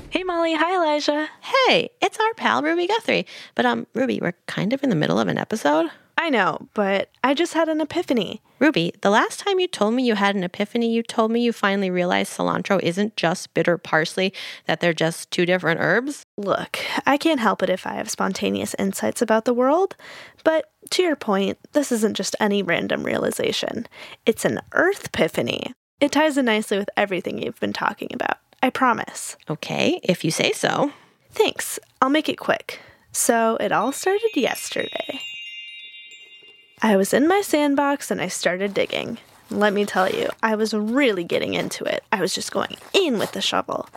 Hey, 0.09 0.23
Molly. 0.23 0.55
Hi, 0.55 0.75
Elijah. 0.75 1.29
Hey, 1.39 1.91
it's 2.01 2.19
our 2.19 2.33
pal 2.33 2.61
Ruby 2.61 2.85
Guthrie. 2.85 3.25
But 3.55 3.65
um, 3.65 3.87
Ruby, 3.93 4.19
we're 4.21 4.33
kind 4.47 4.73
of 4.73 4.83
in 4.83 4.89
the 4.89 4.95
middle 4.97 5.19
of 5.21 5.29
an 5.29 5.37
episode. 5.37 5.89
I 6.21 6.29
know, 6.29 6.67
but 6.75 7.09
I 7.23 7.33
just 7.33 7.55
had 7.55 7.67
an 7.67 7.81
epiphany. 7.81 8.43
Ruby, 8.59 8.93
the 9.01 9.09
last 9.09 9.39
time 9.39 9.59
you 9.59 9.67
told 9.67 9.95
me 9.95 10.03
you 10.03 10.13
had 10.13 10.35
an 10.35 10.43
epiphany, 10.43 10.93
you 10.93 11.01
told 11.01 11.31
me 11.31 11.41
you 11.41 11.51
finally 11.51 11.89
realized 11.89 12.37
cilantro 12.37 12.79
isn't 12.83 13.17
just 13.17 13.51
bitter 13.55 13.75
parsley, 13.79 14.31
that 14.67 14.81
they're 14.81 14.93
just 14.93 15.31
two 15.31 15.47
different 15.47 15.79
herbs. 15.79 16.21
Look, 16.37 16.77
I 17.07 17.17
can't 17.17 17.39
help 17.39 17.63
it 17.63 17.71
if 17.71 17.87
I 17.87 17.93
have 17.93 18.07
spontaneous 18.07 18.75
insights 18.77 19.23
about 19.23 19.45
the 19.45 19.53
world, 19.55 19.95
but 20.43 20.69
to 20.91 21.01
your 21.01 21.15
point, 21.15 21.57
this 21.71 21.91
isn't 21.91 22.15
just 22.15 22.35
any 22.39 22.61
random 22.61 23.03
realization. 23.03 23.87
It's 24.27 24.45
an 24.45 24.59
earth 24.73 25.07
epiphany. 25.07 25.73
It 25.99 26.11
ties 26.11 26.37
in 26.37 26.45
nicely 26.45 26.77
with 26.77 26.91
everything 26.95 27.41
you've 27.41 27.59
been 27.59 27.73
talking 27.73 28.09
about. 28.13 28.37
I 28.61 28.69
promise. 28.69 29.37
Okay, 29.49 29.99
if 30.03 30.23
you 30.23 30.29
say 30.29 30.51
so. 30.51 30.93
Thanks. 31.31 31.79
I'll 31.99 32.09
make 32.11 32.29
it 32.29 32.37
quick. 32.37 32.79
So, 33.11 33.55
it 33.55 33.71
all 33.71 33.91
started 33.91 34.29
yesterday. 34.35 35.19
I 36.83 36.95
was 36.95 37.13
in 37.13 37.27
my 37.27 37.41
sandbox 37.41 38.09
and 38.09 38.19
I 38.19 38.27
started 38.27 38.73
digging. 38.73 39.19
Let 39.51 39.71
me 39.71 39.85
tell 39.85 40.09
you, 40.09 40.29
I 40.41 40.55
was 40.55 40.73
really 40.73 41.23
getting 41.23 41.53
into 41.53 41.83
it. 41.83 42.03
I 42.11 42.21
was 42.21 42.33
just 42.33 42.51
going 42.51 42.75
in 42.91 43.19
with 43.19 43.33
the 43.33 43.41
shovel. 43.41 43.87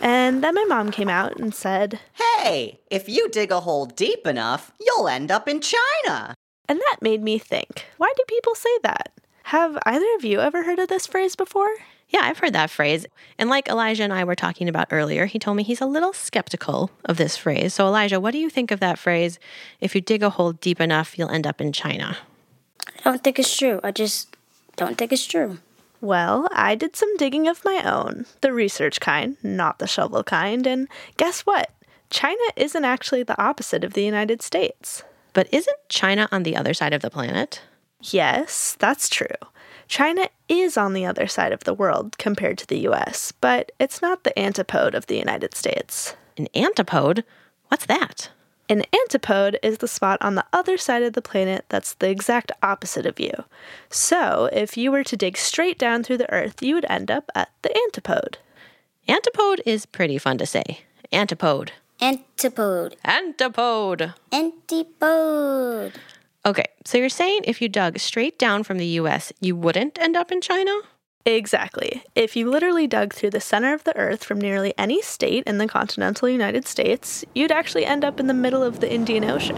And 0.00 0.42
then 0.42 0.54
my 0.54 0.64
mom 0.64 0.90
came 0.90 1.10
out 1.10 1.38
and 1.38 1.54
said, 1.54 2.00
Hey, 2.14 2.80
if 2.90 3.06
you 3.06 3.28
dig 3.28 3.52
a 3.52 3.60
hole 3.60 3.84
deep 3.84 4.26
enough, 4.26 4.72
you'll 4.80 5.08
end 5.08 5.30
up 5.30 5.46
in 5.46 5.60
China. 5.60 6.34
And 6.68 6.78
that 6.78 7.02
made 7.02 7.22
me 7.22 7.38
think, 7.38 7.84
why 7.98 8.10
do 8.16 8.22
people 8.26 8.54
say 8.54 8.78
that? 8.82 9.12
Have 9.44 9.78
either 9.84 10.06
of 10.16 10.24
you 10.24 10.40
ever 10.40 10.64
heard 10.64 10.78
of 10.78 10.88
this 10.88 11.06
phrase 11.06 11.36
before? 11.36 11.70
Yeah, 12.08 12.20
I've 12.22 12.38
heard 12.38 12.52
that 12.52 12.70
phrase. 12.70 13.04
And 13.38 13.50
like 13.50 13.68
Elijah 13.68 14.04
and 14.04 14.12
I 14.12 14.24
were 14.24 14.36
talking 14.36 14.68
about 14.68 14.88
earlier, 14.90 15.26
he 15.26 15.38
told 15.38 15.56
me 15.56 15.62
he's 15.62 15.80
a 15.80 15.86
little 15.86 16.12
skeptical 16.12 16.90
of 17.04 17.16
this 17.16 17.36
phrase. 17.36 17.74
So, 17.74 17.86
Elijah, 17.86 18.20
what 18.20 18.30
do 18.30 18.38
you 18.38 18.48
think 18.48 18.70
of 18.70 18.80
that 18.80 18.98
phrase? 18.98 19.38
If 19.80 19.94
you 19.94 20.00
dig 20.00 20.22
a 20.22 20.30
hole 20.30 20.52
deep 20.52 20.80
enough, 20.80 21.18
you'll 21.18 21.30
end 21.30 21.46
up 21.46 21.60
in 21.60 21.72
China. 21.72 22.18
I 22.88 23.02
don't 23.02 23.24
think 23.24 23.38
it's 23.38 23.56
true. 23.56 23.80
I 23.82 23.90
just 23.90 24.36
don't 24.76 24.96
think 24.96 25.12
it's 25.12 25.26
true. 25.26 25.58
Well, 26.00 26.46
I 26.52 26.74
did 26.74 26.94
some 26.94 27.16
digging 27.16 27.48
of 27.48 27.64
my 27.64 27.82
own, 27.84 28.26
the 28.42 28.52
research 28.52 29.00
kind, 29.00 29.36
not 29.42 29.78
the 29.78 29.86
shovel 29.86 30.22
kind, 30.22 30.66
and 30.66 30.88
guess 31.16 31.40
what? 31.40 31.70
China 32.10 32.42
isn't 32.54 32.84
actually 32.84 33.22
the 33.22 33.40
opposite 33.42 33.82
of 33.82 33.94
the 33.94 34.04
United 34.04 34.42
States. 34.42 35.02
But 35.32 35.48
isn't 35.52 35.76
China 35.88 36.28
on 36.30 36.44
the 36.44 36.56
other 36.56 36.74
side 36.74 36.92
of 36.92 37.02
the 37.02 37.10
planet? 37.10 37.62
Yes, 38.00 38.76
that's 38.78 39.08
true. 39.08 39.26
China 39.88 40.28
is 40.48 40.76
on 40.76 40.92
the 40.92 41.06
other 41.06 41.26
side 41.26 41.52
of 41.52 41.64
the 41.64 41.74
world 41.74 42.18
compared 42.18 42.58
to 42.58 42.66
the 42.66 42.86
US, 42.88 43.32
but 43.32 43.72
it's 43.78 44.02
not 44.02 44.24
the 44.24 44.38
antipode 44.38 44.94
of 44.94 45.06
the 45.06 45.16
United 45.16 45.54
States. 45.54 46.16
An 46.36 46.48
antipode? 46.54 47.24
What's 47.68 47.86
that? 47.86 48.30
An 48.68 48.82
antipode 48.92 49.58
is 49.62 49.78
the 49.78 49.86
spot 49.88 50.18
on 50.20 50.34
the 50.34 50.44
other 50.52 50.76
side 50.76 51.04
of 51.04 51.12
the 51.12 51.22
planet 51.22 51.64
that's 51.68 51.94
the 51.94 52.10
exact 52.10 52.50
opposite 52.62 53.06
of 53.06 53.20
you. 53.20 53.44
So, 53.90 54.48
if 54.52 54.76
you 54.76 54.90
were 54.90 55.04
to 55.04 55.16
dig 55.16 55.36
straight 55.36 55.78
down 55.78 56.02
through 56.02 56.18
the 56.18 56.32
Earth, 56.32 56.62
you 56.62 56.74
would 56.74 56.86
end 56.88 57.10
up 57.10 57.30
at 57.34 57.50
the 57.62 57.76
antipode. 57.76 58.38
Antipode 59.08 59.62
is 59.64 59.86
pretty 59.86 60.18
fun 60.18 60.38
to 60.38 60.46
say. 60.46 60.80
Antipode. 61.12 61.72
Antipode. 62.00 62.96
Antipode. 63.04 64.12
Antipode. 64.32 65.92
Okay, 66.46 66.66
so 66.84 66.96
you're 66.96 67.08
saying 67.08 67.40
if 67.42 67.60
you 67.60 67.68
dug 67.68 67.98
straight 67.98 68.38
down 68.38 68.62
from 68.62 68.78
the 68.78 68.86
US, 69.00 69.32
you 69.40 69.56
wouldn't 69.56 69.98
end 70.00 70.16
up 70.16 70.30
in 70.30 70.40
China? 70.40 70.70
Exactly. 71.24 72.04
If 72.14 72.36
you 72.36 72.48
literally 72.48 72.86
dug 72.86 73.12
through 73.12 73.30
the 73.30 73.40
center 73.40 73.74
of 73.74 73.82
the 73.82 73.96
Earth 73.96 74.22
from 74.22 74.40
nearly 74.40 74.72
any 74.78 75.02
state 75.02 75.42
in 75.44 75.58
the 75.58 75.66
continental 75.66 76.28
United 76.28 76.64
States, 76.64 77.24
you'd 77.34 77.50
actually 77.50 77.84
end 77.84 78.04
up 78.04 78.20
in 78.20 78.28
the 78.28 78.32
middle 78.32 78.62
of 78.62 78.78
the 78.78 78.88
Indian 78.88 79.24
Ocean. 79.24 79.56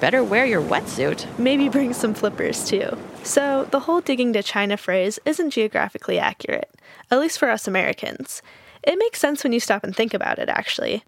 Better 0.00 0.24
wear 0.24 0.44
your 0.44 0.60
wetsuit. 0.60 1.24
Maybe 1.38 1.68
bring 1.68 1.92
some 1.92 2.12
flippers 2.12 2.68
too. 2.68 2.98
So, 3.22 3.68
the 3.70 3.80
whole 3.80 4.00
digging 4.00 4.32
to 4.32 4.42
China 4.42 4.76
phrase 4.76 5.20
isn't 5.24 5.50
geographically 5.50 6.18
accurate, 6.18 6.74
at 7.12 7.20
least 7.20 7.38
for 7.38 7.48
us 7.48 7.68
Americans. 7.68 8.42
It 8.82 8.98
makes 8.98 9.20
sense 9.20 9.44
when 9.44 9.52
you 9.52 9.60
stop 9.60 9.84
and 9.84 9.94
think 9.94 10.14
about 10.14 10.40
it, 10.40 10.48
actually. 10.48 11.04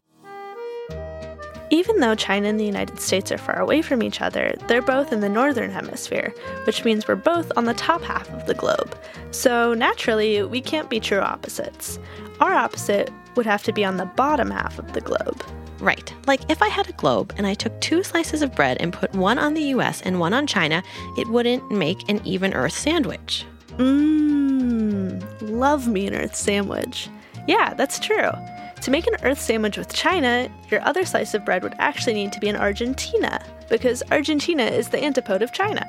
Even 1.71 2.01
though 2.01 2.15
China 2.15 2.49
and 2.49 2.59
the 2.59 2.65
United 2.65 2.99
States 2.99 3.31
are 3.31 3.39
far 3.39 3.59
away 3.61 3.83
from 3.83 4.03
each 4.03 4.21
other, 4.23 4.55
they're 4.69 4.81
both 4.81 5.13
in 5.13 5.21
the 5.21 5.29
northern 5.29 5.71
hemisphere, 5.71 6.33
which 6.65 6.85
means 6.85 7.07
we're 7.07 7.15
both 7.15 7.53
on 7.57 7.65
the 7.65 7.75
top 7.75 8.03
half 8.03 8.29
of 8.33 8.47
the 8.47 8.55
globe. 8.55 8.97
So 9.33 9.75
naturally, 9.75 10.43
we 10.43 10.61
can't 10.61 10.89
be 10.89 10.99
true 10.99 11.21
opposites. 11.21 11.99
Our 12.41 12.55
opposite 12.55 13.11
would 13.37 13.47
have 13.47 13.63
to 13.65 13.73
be 13.73 13.85
on 13.85 13.99
the 13.99 14.07
bottom 14.07 14.51
half 14.51 14.79
of 14.79 14.95
the 14.95 15.01
globe. 15.01 15.45
Right. 15.81 16.13
Like 16.27 16.41
if 16.51 16.63
I 16.63 16.69
had 16.69 16.89
a 16.89 16.93
globe 16.93 17.35
and 17.37 17.47
I 17.47 17.55
took 17.55 17.79
two 17.81 18.03
slices 18.03 18.43
of 18.43 18.55
bread 18.55 18.79
and 18.81 18.93
put 18.93 19.13
one 19.13 19.39
on 19.39 19.55
the 19.55 19.63
US 19.75 20.01
and 20.03 20.19
one 20.19 20.33
on 20.33 20.47
China, 20.47 20.83
it 21.17 21.29
wouldn't 21.29 21.71
make 21.71 22.09
an 22.09 22.21
even 22.25 22.55
Earth 22.55 22.73
sandwich. 22.73 23.45
Mmm, 23.77 25.23
love 25.43 25.87
me 25.87 26.07
an 26.07 26.15
Earth 26.15 26.35
sandwich. 26.35 27.09
Yeah, 27.47 27.75
that's 27.75 28.01
true. 28.01 28.31
To 28.83 28.91
make 28.91 29.07
an 29.07 29.17
Earth 29.23 29.41
sandwich 29.41 29.77
with 29.77 29.93
China, 29.93 30.51
your 30.71 30.81
other 30.83 31.05
slice 31.05 31.35
of 31.35 31.45
bread 31.45 31.63
would 31.63 31.75
actually 31.79 32.15
need 32.15 32.33
to 32.33 32.41
be 32.41 32.49
in 32.49 32.57
Argentina, 32.57 33.45
because 33.69 34.03
Argentina 34.11 34.63
is 34.63 34.89
the 34.89 35.03
antipode 35.03 35.43
of 35.43 35.53
China. 35.53 35.87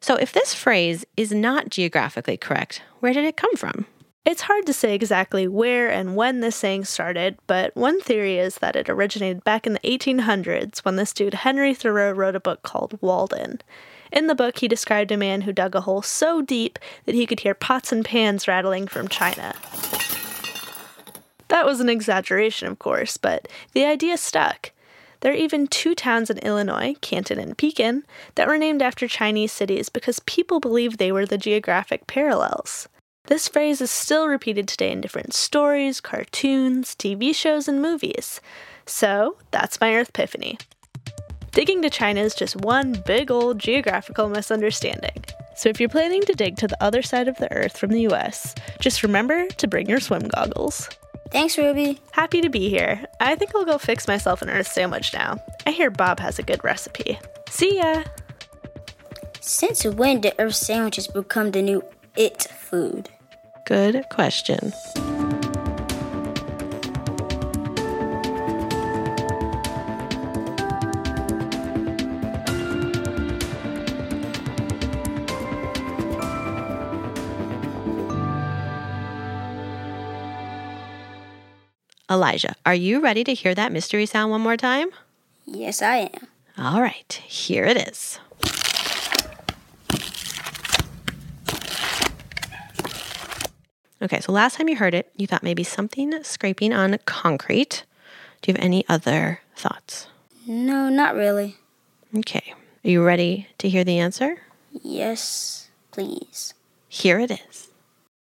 So 0.00 0.16
if 0.16 0.32
this 0.32 0.54
phrase 0.54 1.04
is 1.16 1.32
not 1.32 1.70
geographically 1.70 2.36
correct, 2.36 2.82
where 3.00 3.12
did 3.12 3.24
it 3.24 3.36
come 3.36 3.54
from? 3.56 3.86
It's 4.24 4.42
hard 4.42 4.66
to 4.66 4.74
say 4.74 4.94
exactly 4.94 5.48
where 5.48 5.90
and 5.90 6.16
when 6.16 6.40
this 6.40 6.56
saying 6.56 6.84
started, 6.84 7.38
but 7.46 7.74
one 7.74 8.00
theory 8.00 8.38
is 8.38 8.56
that 8.56 8.76
it 8.76 8.90
originated 8.90 9.42
back 9.42 9.66
in 9.66 9.72
the 9.72 9.80
1800s 9.80 10.80
when 10.80 10.96
this 10.96 11.14
dude 11.14 11.32
Henry 11.32 11.72
Thoreau 11.72 12.12
wrote 12.12 12.36
a 12.36 12.40
book 12.40 12.62
called 12.62 12.98
Walden. 13.00 13.60
In 14.12 14.26
the 14.26 14.34
book, 14.34 14.58
he 14.58 14.68
described 14.68 15.12
a 15.12 15.16
man 15.16 15.42
who 15.42 15.52
dug 15.52 15.74
a 15.74 15.82
hole 15.82 16.02
so 16.02 16.40
deep 16.40 16.78
that 17.04 17.14
he 17.14 17.26
could 17.26 17.40
hear 17.40 17.54
pots 17.54 17.92
and 17.92 18.04
pans 18.04 18.48
rattling 18.48 18.86
from 18.86 19.08
China. 19.08 19.54
That 21.48 21.66
was 21.66 21.80
an 21.80 21.88
exaggeration, 21.88 22.68
of 22.68 22.78
course, 22.78 23.16
but 23.16 23.48
the 23.72 23.84
idea 23.84 24.16
stuck. 24.18 24.72
There 25.20 25.32
are 25.32 25.36
even 25.36 25.66
two 25.66 25.94
towns 25.94 26.30
in 26.30 26.38
Illinois, 26.38 26.94
Canton 27.00 27.40
and 27.40 27.58
Pekin, 27.58 28.04
that 28.36 28.46
were 28.46 28.58
named 28.58 28.82
after 28.82 29.08
Chinese 29.08 29.50
cities 29.50 29.88
because 29.88 30.20
people 30.20 30.60
believed 30.60 30.98
they 30.98 31.10
were 31.10 31.26
the 31.26 31.38
geographic 31.38 32.06
parallels. 32.06 32.88
This 33.26 33.48
phrase 33.48 33.80
is 33.80 33.90
still 33.90 34.28
repeated 34.28 34.68
today 34.68 34.92
in 34.92 35.00
different 35.00 35.34
stories, 35.34 36.00
cartoons, 36.00 36.94
TV 36.94 37.34
shows, 37.34 37.68
and 37.68 37.82
movies. 37.82 38.40
So, 38.86 39.36
that's 39.50 39.80
my 39.80 39.94
Earth 39.94 40.10
Epiphany. 40.10 40.58
Digging 41.52 41.82
to 41.82 41.90
China 41.90 42.20
is 42.20 42.34
just 42.34 42.56
one 42.56 42.92
big 43.06 43.30
old 43.30 43.58
geographical 43.58 44.28
misunderstanding. 44.28 45.24
So 45.56 45.68
if 45.68 45.80
you're 45.80 45.88
planning 45.88 46.22
to 46.22 46.34
dig 46.34 46.56
to 46.58 46.68
the 46.68 46.82
other 46.82 47.02
side 47.02 47.26
of 47.26 47.36
the 47.38 47.50
Earth 47.52 47.76
from 47.76 47.90
the 47.90 48.06
US, 48.08 48.54
just 48.78 49.02
remember 49.02 49.46
to 49.48 49.66
bring 49.66 49.88
your 49.88 50.00
swim 50.00 50.28
goggles. 50.28 50.88
Thanks, 51.30 51.58
Ruby. 51.58 52.00
Happy 52.12 52.40
to 52.40 52.48
be 52.48 52.68
here. 52.68 53.04
I 53.20 53.34
think 53.34 53.54
I'll 53.54 53.64
go 53.64 53.76
fix 53.76 54.06
myself 54.06 54.40
an 54.40 54.50
Earth 54.50 54.68
sandwich 54.68 55.12
now. 55.12 55.38
I 55.66 55.72
hear 55.72 55.90
Bob 55.90 56.20
has 56.20 56.38
a 56.38 56.42
good 56.42 56.62
recipe. 56.62 57.18
See 57.50 57.76
ya! 57.76 58.04
Since 59.40 59.84
when 59.84 60.20
did 60.20 60.34
Earth 60.38 60.54
sandwiches 60.54 61.08
become 61.08 61.50
the 61.50 61.62
new 61.62 61.82
it 62.16 62.44
food? 62.44 63.08
Good 63.66 64.04
question. 64.10 64.72
Elijah, 82.10 82.54
are 82.64 82.74
you 82.74 83.00
ready 83.00 83.22
to 83.22 83.34
hear 83.34 83.54
that 83.54 83.70
mystery 83.70 84.06
sound 84.06 84.30
one 84.30 84.40
more 84.40 84.56
time? 84.56 84.88
Yes, 85.44 85.82
I 85.82 86.10
am. 86.14 86.26
All 86.56 86.80
right, 86.80 87.12
here 87.26 87.64
it 87.64 87.76
is. 87.76 88.18
Okay, 94.00 94.20
so 94.20 94.32
last 94.32 94.56
time 94.56 94.68
you 94.68 94.76
heard 94.76 94.94
it, 94.94 95.10
you 95.16 95.26
thought 95.26 95.42
maybe 95.42 95.64
something 95.64 96.22
scraping 96.22 96.72
on 96.72 96.98
concrete. 97.04 97.84
Do 98.40 98.50
you 98.50 98.54
have 98.56 98.64
any 98.64 98.84
other 98.88 99.40
thoughts? 99.56 100.06
No, 100.46 100.88
not 100.88 101.14
really. 101.14 101.56
Okay. 102.16 102.54
Are 102.84 102.88
you 102.88 103.04
ready 103.04 103.48
to 103.58 103.68
hear 103.68 103.84
the 103.84 103.98
answer? 103.98 104.38
Yes, 104.72 105.68
please. 105.90 106.54
Here 106.88 107.18
it 107.18 107.30
is. 107.30 107.67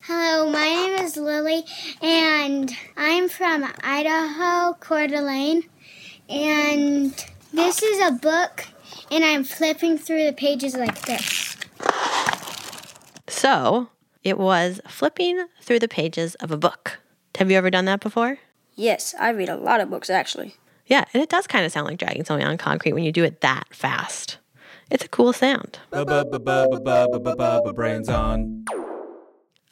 Hello, 0.09 0.49
my 0.49 0.63
name 0.63 1.03
is 1.03 1.17
Lily, 1.17 1.65
and 2.01 2.73
I'm 2.95 3.27
from 3.27 3.69
Idaho, 3.83 4.71
Coeur 4.79 5.07
d'Alene. 5.07 5.63
And 6.29 7.13
this 7.51 7.83
is 7.83 8.07
a 8.07 8.11
book, 8.11 8.67
and 9.11 9.25
I'm 9.25 9.43
flipping 9.43 9.97
through 9.97 10.23
the 10.23 10.31
pages 10.31 10.77
like 10.77 11.01
this. 11.01 11.57
So, 13.27 13.89
it 14.23 14.37
was 14.37 14.79
flipping 14.87 15.45
through 15.61 15.79
the 15.79 15.89
pages 15.89 16.35
of 16.35 16.51
a 16.51 16.57
book. 16.57 16.99
Have 17.37 17.51
you 17.51 17.57
ever 17.57 17.69
done 17.69 17.83
that 17.83 17.99
before? 17.99 18.39
Yes, 18.75 19.13
I 19.19 19.31
read 19.31 19.49
a 19.49 19.57
lot 19.57 19.81
of 19.81 19.89
books 19.89 20.09
actually. 20.09 20.55
Yeah, 20.85 21.03
and 21.13 21.21
it 21.21 21.27
does 21.27 21.47
kind 21.47 21.65
of 21.65 21.73
sound 21.73 21.85
like 21.85 21.97
dragging 21.97 22.23
something 22.23 22.47
on 22.47 22.57
concrete 22.57 22.93
when 22.93 23.03
you 23.03 23.11
do 23.11 23.25
it 23.25 23.41
that 23.41 23.75
fast. 23.75 24.37
It's 24.89 25.03
a 25.03 25.09
cool 25.09 25.33
sound. 25.33 25.79
Brains 27.75 28.07
on. 28.07 28.63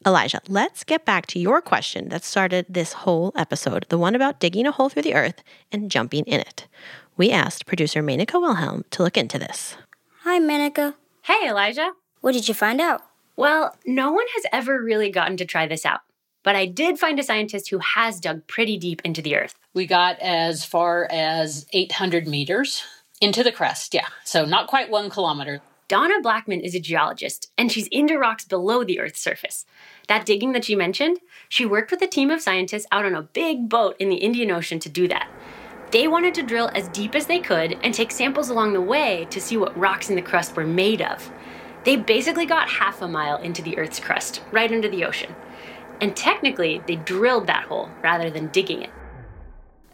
Elijah, 0.06 0.40
let's 0.48 0.84
get 0.84 1.04
back 1.04 1.26
to 1.26 1.40
your 1.40 1.60
question 1.60 2.10
that 2.10 2.22
started 2.22 2.64
this 2.68 2.92
whole 2.92 3.32
episode, 3.34 3.84
the 3.88 3.98
one 3.98 4.14
about 4.14 4.38
digging 4.38 4.64
a 4.64 4.70
hole 4.70 4.88
through 4.88 5.02
the 5.02 5.14
earth 5.14 5.42
and 5.72 5.90
jumping 5.90 6.22
in 6.26 6.38
it. 6.38 6.68
We 7.16 7.32
asked 7.32 7.66
producer 7.66 8.04
Menaka 8.04 8.40
Wilhelm 8.40 8.84
to 8.90 9.02
look 9.02 9.16
into 9.16 9.36
this. 9.36 9.76
Hi, 10.22 10.38
Menaka. 10.38 10.94
Hey, 11.22 11.48
Elijah. 11.48 11.90
What 12.20 12.34
did 12.34 12.46
you 12.46 12.54
find 12.54 12.80
out? 12.80 13.02
Well, 13.34 13.76
no 13.84 14.12
one 14.12 14.26
has 14.34 14.44
ever 14.52 14.80
really 14.80 15.10
gotten 15.10 15.36
to 15.38 15.44
try 15.44 15.66
this 15.66 15.84
out. 15.84 16.02
But 16.44 16.54
I 16.54 16.66
did 16.66 17.00
find 17.00 17.18
a 17.18 17.24
scientist 17.24 17.70
who 17.70 17.78
has 17.78 18.20
dug 18.20 18.46
pretty 18.46 18.78
deep 18.78 19.02
into 19.04 19.20
the 19.20 19.34
earth. 19.34 19.56
We 19.74 19.86
got 19.86 20.20
as 20.20 20.64
far 20.64 21.08
as 21.10 21.66
800 21.72 22.28
meters 22.28 22.84
into 23.20 23.42
the 23.42 23.50
crust, 23.50 23.92
yeah. 23.92 24.06
So 24.24 24.44
not 24.44 24.68
quite 24.68 24.88
one 24.88 25.10
kilometer. 25.10 25.62
Donna 25.88 26.14
Blackman 26.20 26.62
is 26.62 26.74
a 26.74 26.80
geologist, 26.80 27.52
and 27.56 27.70
she's 27.70 27.86
into 27.88 28.18
rocks 28.18 28.44
below 28.44 28.82
the 28.82 28.98
Earth's 28.98 29.20
surface. 29.20 29.64
That 30.08 30.26
digging 30.26 30.50
that 30.52 30.64
she 30.64 30.74
mentioned, 30.74 31.20
she 31.48 31.64
worked 31.64 31.92
with 31.92 32.02
a 32.02 32.08
team 32.08 32.28
of 32.28 32.40
scientists 32.40 32.88
out 32.90 33.04
on 33.04 33.14
a 33.14 33.22
big 33.22 33.68
boat 33.68 33.94
in 34.00 34.08
the 34.08 34.16
Indian 34.16 34.50
Ocean 34.50 34.80
to 34.80 34.88
do 34.88 35.06
that. 35.06 35.30
They 35.92 36.08
wanted 36.08 36.34
to 36.34 36.42
drill 36.42 36.72
as 36.74 36.88
deep 36.88 37.14
as 37.14 37.26
they 37.26 37.38
could 37.38 37.78
and 37.84 37.94
take 37.94 38.10
samples 38.10 38.50
along 38.50 38.72
the 38.72 38.80
way 38.80 39.28
to 39.30 39.40
see 39.40 39.56
what 39.56 39.78
rocks 39.78 40.10
in 40.10 40.16
the 40.16 40.22
crust 40.22 40.56
were 40.56 40.66
made 40.66 41.00
of. 41.00 41.30
They 41.84 41.94
basically 41.94 42.46
got 42.46 42.68
half 42.68 43.00
a 43.00 43.06
mile 43.06 43.36
into 43.36 43.62
the 43.62 43.78
Earth's 43.78 44.00
crust, 44.00 44.42
right 44.50 44.72
under 44.72 44.88
the 44.88 45.04
ocean. 45.04 45.36
And 46.00 46.16
technically, 46.16 46.82
they 46.88 46.96
drilled 46.96 47.46
that 47.46 47.66
hole 47.66 47.90
rather 48.02 48.28
than 48.28 48.48
digging 48.48 48.82
it. 48.82 48.90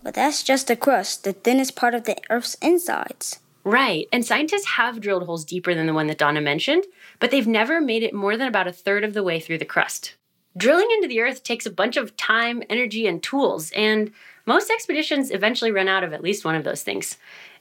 But 0.02 0.14
that's 0.14 0.42
just 0.42 0.68
the 0.68 0.74
crust, 0.74 1.24
the 1.24 1.34
thinnest 1.34 1.76
part 1.76 1.94
of 1.94 2.04
the 2.04 2.16
Earth's 2.30 2.56
insides. 2.62 3.40
Right, 3.64 4.08
and 4.12 4.24
scientists 4.24 4.66
have 4.66 5.00
drilled 5.00 5.24
holes 5.24 5.44
deeper 5.44 5.74
than 5.74 5.86
the 5.86 5.94
one 5.94 6.08
that 6.08 6.18
Donna 6.18 6.40
mentioned, 6.40 6.84
but 7.20 7.30
they've 7.30 7.46
never 7.46 7.80
made 7.80 8.02
it 8.02 8.12
more 8.12 8.36
than 8.36 8.48
about 8.48 8.66
a 8.66 8.72
third 8.72 9.04
of 9.04 9.14
the 9.14 9.22
way 9.22 9.38
through 9.38 9.58
the 9.58 9.64
crust. 9.64 10.16
Drilling 10.56 10.88
into 10.96 11.08
the 11.08 11.20
Earth 11.20 11.44
takes 11.44 11.64
a 11.64 11.70
bunch 11.70 11.96
of 11.96 12.16
time, 12.16 12.62
energy, 12.68 13.06
and 13.06 13.22
tools, 13.22 13.70
and 13.70 14.10
most 14.46 14.70
expeditions 14.70 15.30
eventually 15.30 15.70
run 15.70 15.88
out 15.88 16.02
of 16.02 16.12
at 16.12 16.22
least 16.22 16.44
one 16.44 16.56
of 16.56 16.64
those 16.64 16.82
things. 16.82 17.16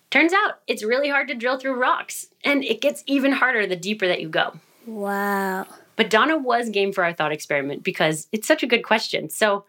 Turns 0.09 0.33
out 0.33 0.59
it's 0.67 0.83
really 0.83 1.09
hard 1.09 1.27
to 1.27 1.35
drill 1.35 1.57
through 1.57 1.79
rocks, 1.79 2.27
and 2.43 2.63
it 2.63 2.81
gets 2.81 3.03
even 3.05 3.31
harder 3.31 3.67
the 3.67 3.75
deeper 3.75 4.07
that 4.07 4.21
you 4.21 4.27
go. 4.27 4.53
Wow. 4.85 5.67
But 5.95 6.09
Donna 6.09 6.37
was 6.37 6.69
game 6.69 6.91
for 6.91 7.03
our 7.03 7.13
thought 7.13 7.31
experiment 7.31 7.83
because 7.83 8.27
it's 8.31 8.47
such 8.47 8.63
a 8.63 8.67
good 8.67 8.83
question. 8.83 9.29
So 9.29 9.65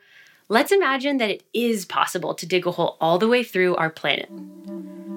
let's 0.52 0.70
imagine 0.70 1.16
that 1.16 1.30
it 1.30 1.42
is 1.54 1.86
possible 1.86 2.34
to 2.34 2.44
dig 2.44 2.66
a 2.66 2.70
hole 2.70 2.98
all 3.00 3.18
the 3.18 3.26
way 3.26 3.42
through 3.42 3.74
our 3.76 3.88
planet. 3.88 4.28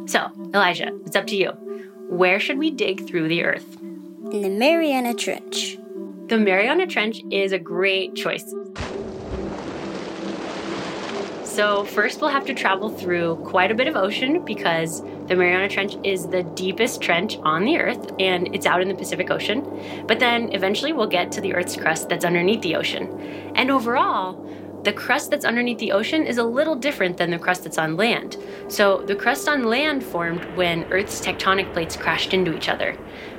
So, 0.06 0.32
Elijah, 0.54 0.98
it's 1.06 1.17
up 1.17 1.28
to 1.28 1.36
you. 1.36 1.50
Where 2.08 2.39
should 2.39 2.58
we 2.58 2.71
dig 2.71 3.06
through 3.06 3.28
the 3.28 3.43
Earth? 3.43 3.76
In 4.32 4.41
the 4.43 4.50
Mariana 4.50 5.13
Trench. 5.13 5.78
The 6.28 6.38
Mariana 6.38 6.88
Trench 6.88 7.21
is 7.32 7.52
a 7.52 7.60
great 7.60 8.15
choice. 8.15 8.56
So, 11.43 11.84
first, 11.84 12.21
we'll 12.21 12.30
have 12.30 12.45
to 12.45 12.54
travel 12.54 12.88
through 12.88 13.36
quite 13.45 13.71
a 13.71 13.76
bit 13.76 13.89
of 13.89 13.98
ocean 13.98 14.45
because 14.45 15.02
the 15.28 15.36
Mariana 15.36 15.67
Trench 15.67 15.98
is 16.06 16.28
the 16.28 16.43
deepest 16.43 17.02
trench 17.02 17.38
on 17.39 17.65
the 17.65 17.78
Earth 17.78 18.13
and 18.19 18.56
it's 18.56 18.65
out 18.65 18.82
in 18.82 18.88
the 18.88 18.95
Pacific 18.95 19.30
Ocean. 19.30 19.65
But 20.08 20.19
then 20.19 20.54
eventually, 20.54 20.93
we'll 20.93 21.08
get 21.08 21.34
to 21.34 21.41
the 21.41 21.56
Earth's 21.56 21.76
crust 21.76 22.08
that's 22.08 22.24
underneath 22.24 22.62
the 22.62 22.78
ocean. 22.78 23.10
And 23.56 23.69
overall, 23.69 24.45
the 24.86 24.93
crust 24.93 25.32
that's 25.32 25.45
underneath 25.45 25.80
the 25.80 25.91
ocean 25.91 26.28
is 26.28 26.38
a 26.38 26.43
little 26.43 26.76
different 26.76 27.17
than 27.17 27.32
the 27.32 27.39
crust 27.39 27.63
that's 27.63 27.80
on 27.80 27.98
land. 27.98 28.38
So, 28.67 29.02
the 29.02 29.15
crust 29.15 29.50
on 29.50 29.63
land 29.63 30.04
formed 30.04 30.45
when 30.56 30.84
Earth's 30.91 31.19
tectonic 31.19 31.74
plates 31.74 31.98
crashed 31.98 32.36
into 32.36 32.56
each 32.56 32.69
other. 32.69 32.95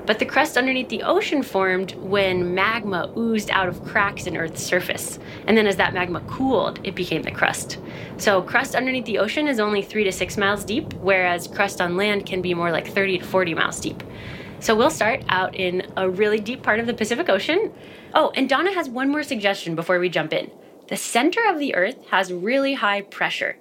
But 0.06 0.18
the 0.18 0.26
crust 0.26 0.58
underneath 0.58 0.88
the 0.88 1.04
ocean 1.04 1.44
formed 1.44 1.92
when 1.92 2.52
magma 2.52 3.12
oozed 3.16 3.50
out 3.50 3.68
of 3.68 3.84
cracks 3.84 4.26
in 4.26 4.36
Earth's 4.36 4.60
surface. 4.60 5.20
And 5.46 5.56
then 5.56 5.68
as 5.68 5.76
that 5.76 5.94
magma 5.94 6.20
cooled, 6.22 6.80
it 6.82 6.96
became 6.96 7.22
the 7.22 7.30
crust. 7.30 7.78
So, 8.16 8.42
crust 8.42 8.74
underneath 8.74 9.06
the 9.06 9.18
ocean 9.18 9.46
is 9.46 9.60
only 9.60 9.82
three 9.82 10.02
to 10.02 10.10
six 10.10 10.36
miles 10.36 10.64
deep, 10.64 10.94
whereas 10.94 11.46
crust 11.46 11.80
on 11.80 11.96
land 11.96 12.26
can 12.26 12.42
be 12.42 12.54
more 12.54 12.72
like 12.72 12.88
30 12.88 13.18
to 13.18 13.24
40 13.24 13.54
miles 13.54 13.80
deep. 13.80 14.02
So, 14.58 14.74
we'll 14.74 14.90
start 14.90 15.22
out 15.28 15.54
in 15.54 15.86
a 15.96 16.10
really 16.10 16.40
deep 16.40 16.64
part 16.64 16.80
of 16.80 16.88
the 16.88 16.94
Pacific 16.94 17.28
Ocean. 17.28 17.72
Oh, 18.14 18.32
and 18.34 18.48
Donna 18.48 18.72
has 18.72 18.88
one 18.88 19.10
more 19.10 19.22
suggestion 19.22 19.76
before 19.76 20.00
we 20.00 20.08
jump 20.08 20.32
in. 20.32 20.50
The 20.88 20.96
center 20.96 21.40
of 21.48 21.58
the 21.58 21.74
Earth 21.74 21.96
has 22.10 22.32
really 22.32 22.74
high 22.74 23.00
pressure, 23.02 23.56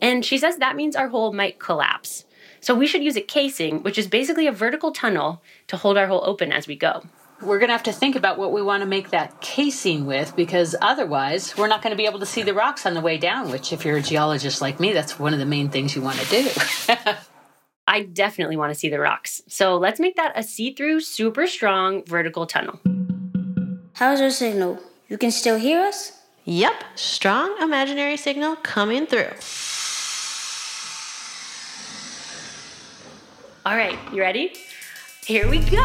and 0.00 0.24
she 0.24 0.38
says 0.38 0.56
that 0.56 0.76
means 0.76 0.96
our 0.96 1.08
hole 1.08 1.32
might 1.32 1.58
collapse. 1.58 2.24
So 2.60 2.74
we 2.74 2.86
should 2.86 3.02
use 3.02 3.16
a 3.16 3.22
casing, 3.22 3.82
which 3.82 3.98
is 3.98 4.06
basically 4.06 4.46
a 4.46 4.52
vertical 4.52 4.92
tunnel 4.92 5.42
to 5.68 5.76
hold 5.76 5.96
our 5.96 6.06
hole 6.06 6.22
open 6.24 6.52
as 6.52 6.66
we 6.66 6.76
go. 6.76 7.02
We're 7.42 7.58
going 7.58 7.68
to 7.68 7.74
have 7.74 7.84
to 7.84 7.92
think 7.92 8.16
about 8.16 8.38
what 8.38 8.52
we 8.52 8.60
want 8.60 8.82
to 8.82 8.86
make 8.86 9.10
that 9.10 9.40
casing 9.40 10.04
with 10.04 10.36
because 10.36 10.76
otherwise 10.82 11.56
we're 11.56 11.68
not 11.68 11.80
going 11.82 11.92
to 11.92 11.96
be 11.96 12.04
able 12.04 12.18
to 12.20 12.26
see 12.26 12.42
the 12.42 12.52
rocks 12.52 12.84
on 12.84 12.92
the 12.92 13.00
way 13.00 13.16
down, 13.16 13.50
which, 13.50 13.72
if 13.72 13.84
you're 13.84 13.96
a 13.96 14.02
geologist 14.02 14.60
like 14.60 14.78
me, 14.78 14.92
that's 14.92 15.18
one 15.18 15.32
of 15.32 15.38
the 15.38 15.46
main 15.46 15.70
things 15.70 15.96
you 15.96 16.02
want 16.02 16.18
to 16.18 16.26
do. 16.28 16.50
I 17.86 18.02
definitely 18.02 18.56
want 18.56 18.72
to 18.72 18.78
see 18.78 18.90
the 18.90 19.00
rocks. 19.00 19.40
So 19.48 19.76
let's 19.76 19.98
make 19.98 20.16
that 20.16 20.32
a 20.36 20.42
see 20.42 20.74
through, 20.74 21.00
super 21.00 21.46
strong 21.46 22.04
vertical 22.04 22.46
tunnel. 22.46 22.78
How's 23.94 24.20
our 24.20 24.30
signal? 24.30 24.78
You 25.08 25.16
can 25.16 25.30
still 25.30 25.58
hear 25.58 25.80
us? 25.80 26.19
Yep, 26.50 26.82
strong 26.96 27.62
imaginary 27.62 28.16
signal 28.16 28.56
coming 28.56 29.06
through. 29.06 29.30
All 33.64 33.76
right, 33.76 33.96
you 34.12 34.20
ready? 34.20 34.54
Here 35.24 35.48
we 35.48 35.60
go! 35.60 35.76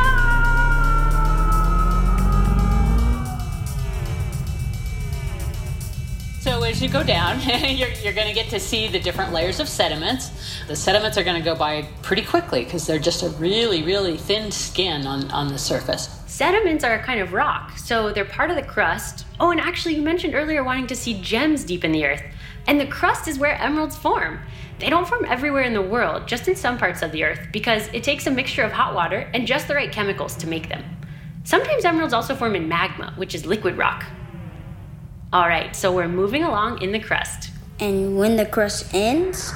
So 6.40 6.64
as 6.64 6.82
you 6.82 6.90
go 6.90 7.04
down, 7.04 7.40
you're, 7.70 7.90
you're 8.02 8.14
going 8.14 8.28
to 8.28 8.34
get 8.34 8.50
to 8.50 8.60
see 8.60 8.88
the 8.88 9.00
different 9.00 9.32
layers 9.32 9.60
of 9.60 9.70
sediments. 9.70 10.32
The 10.68 10.76
sediments 10.76 11.16
are 11.20 11.24
going 11.24 11.38
to 11.40 11.46
go 11.46 11.54
by 11.54 11.84
pretty 12.02 12.24
quickly 12.24 12.64
because 12.64 12.88
they're 12.88 12.98
just 12.98 13.22
a 13.22 13.30
really, 13.38 13.84
really 13.84 14.18
thin 14.18 14.50
skin 14.50 15.06
on, 15.06 15.30
on 15.30 15.50
the 15.50 15.60
surface. 15.60 16.25
Sediments 16.36 16.84
are 16.84 16.96
a 16.96 17.02
kind 17.02 17.22
of 17.22 17.32
rock, 17.32 17.78
so 17.78 18.12
they're 18.12 18.26
part 18.26 18.50
of 18.50 18.58
the 18.58 18.62
crust. 18.62 19.26
Oh, 19.40 19.52
and 19.52 19.62
actually, 19.62 19.96
you 19.96 20.02
mentioned 20.02 20.36
earlier 20.36 20.66
wanting 20.66 20.88
to 20.88 20.96
see 20.96 21.22
gems 21.22 21.64
deep 21.64 21.86
in 21.86 21.94
the 21.94 22.06
earth. 22.06 22.22
And 22.68 22.78
the 22.78 22.86
crust 22.86 23.30
is 23.30 23.40
where 23.40 23.58
emeralds 23.58 23.96
form. 23.96 24.42
They 24.80 24.90
don't 24.90 25.08
form 25.08 25.24
everywhere 25.24 25.64
in 25.64 25.72
the 25.72 25.82
world, 25.82 26.28
just 26.28 26.50
in 26.50 26.58
some 26.58 26.78
parts 26.78 27.02
of 27.02 27.14
the 27.14 27.24
earth, 27.24 27.40
because 27.54 27.88
it 27.94 28.04
takes 28.04 28.28
a 28.28 28.32
mixture 28.32 28.64
of 28.64 28.74
hot 28.74 28.94
water 28.94 29.30
and 29.34 29.48
just 29.48 29.70
the 29.70 29.76
right 29.76 29.90
chemicals 29.90 30.36
to 30.36 30.46
make 30.46 30.68
them. 30.68 30.84
Sometimes 31.46 31.86
emeralds 31.86 32.14
also 32.14 32.36
form 32.36 32.54
in 32.54 32.68
magma, 32.68 33.14
which 33.16 33.34
is 33.34 33.46
liquid 33.46 33.78
rock. 33.78 34.04
All 35.32 35.48
right, 35.48 35.74
so 35.74 35.96
we're 35.96 36.10
moving 36.10 36.44
along 36.44 36.82
in 36.82 36.92
the 36.92 37.00
crust. 37.00 37.50
And 37.80 38.18
when 38.18 38.36
the 38.36 38.46
crust 38.46 38.94
ends? 38.94 39.54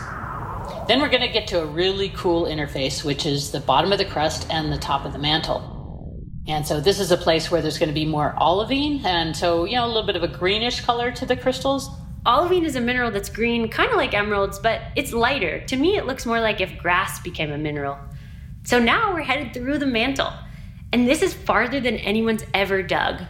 Then 0.87 1.01
we're 1.01 1.09
going 1.09 1.27
to 1.27 1.27
get 1.27 1.45
to 1.47 1.61
a 1.61 1.65
really 1.65 2.07
cool 2.15 2.45
interface, 2.45 3.03
which 3.03 3.25
is 3.25 3.51
the 3.51 3.59
bottom 3.59 3.91
of 3.91 3.97
the 3.97 4.05
crust 4.05 4.47
and 4.49 4.71
the 4.71 4.77
top 4.77 5.03
of 5.03 5.11
the 5.11 5.19
mantle. 5.19 5.68
And 6.49 6.65
so 6.65 6.81
this 6.81 6.99
is 6.99 7.11
a 7.11 7.17
place 7.17 7.51
where 7.51 7.61
there's 7.61 7.77
going 7.77 7.89
to 7.89 7.93
be 7.93 8.07
more 8.07 8.33
olivine, 8.41 9.05
and 9.05 9.37
so, 9.37 9.65
you 9.65 9.75
know, 9.75 9.85
a 9.85 9.87
little 9.87 10.05
bit 10.05 10.15
of 10.15 10.23
a 10.23 10.27
greenish 10.27 10.81
color 10.81 11.11
to 11.11 11.23
the 11.23 11.37
crystals. 11.37 11.91
Olivine 12.25 12.65
is 12.65 12.75
a 12.75 12.81
mineral 12.81 13.11
that's 13.11 13.29
green, 13.29 13.69
kind 13.69 13.91
of 13.91 13.97
like 13.97 14.15
emeralds, 14.15 14.57
but 14.57 14.81
it's 14.95 15.13
lighter. 15.13 15.59
To 15.67 15.77
me, 15.77 15.95
it 15.95 16.07
looks 16.07 16.25
more 16.25 16.39
like 16.39 16.59
if 16.59 16.75
grass 16.79 17.19
became 17.19 17.51
a 17.51 17.57
mineral. 17.57 17.99
So 18.63 18.79
now 18.79 19.13
we're 19.13 19.21
headed 19.21 19.53
through 19.53 19.77
the 19.77 19.85
mantle, 19.85 20.33
and 20.91 21.07
this 21.07 21.21
is 21.21 21.35
farther 21.35 21.79
than 21.79 21.97
anyone's 21.97 22.43
ever 22.55 22.81
dug. 22.81 23.21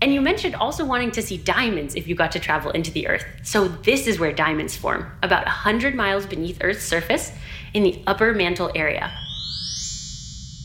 And 0.00 0.14
you 0.14 0.20
mentioned 0.20 0.54
also 0.54 0.84
wanting 0.84 1.10
to 1.10 1.22
see 1.22 1.36
diamonds 1.36 1.96
if 1.96 2.06
you 2.06 2.14
got 2.14 2.30
to 2.32 2.38
travel 2.38 2.70
into 2.70 2.92
the 2.92 3.08
Earth. 3.08 3.24
So 3.42 3.66
this 3.66 4.06
is 4.06 4.20
where 4.20 4.32
diamonds 4.32 4.76
form, 4.76 5.10
about 5.24 5.46
100 5.46 5.96
miles 5.96 6.26
beneath 6.26 6.58
Earth's 6.62 6.84
surface 6.84 7.32
in 7.74 7.82
the 7.82 8.00
upper 8.06 8.34
mantle 8.34 8.70
area. 8.76 9.12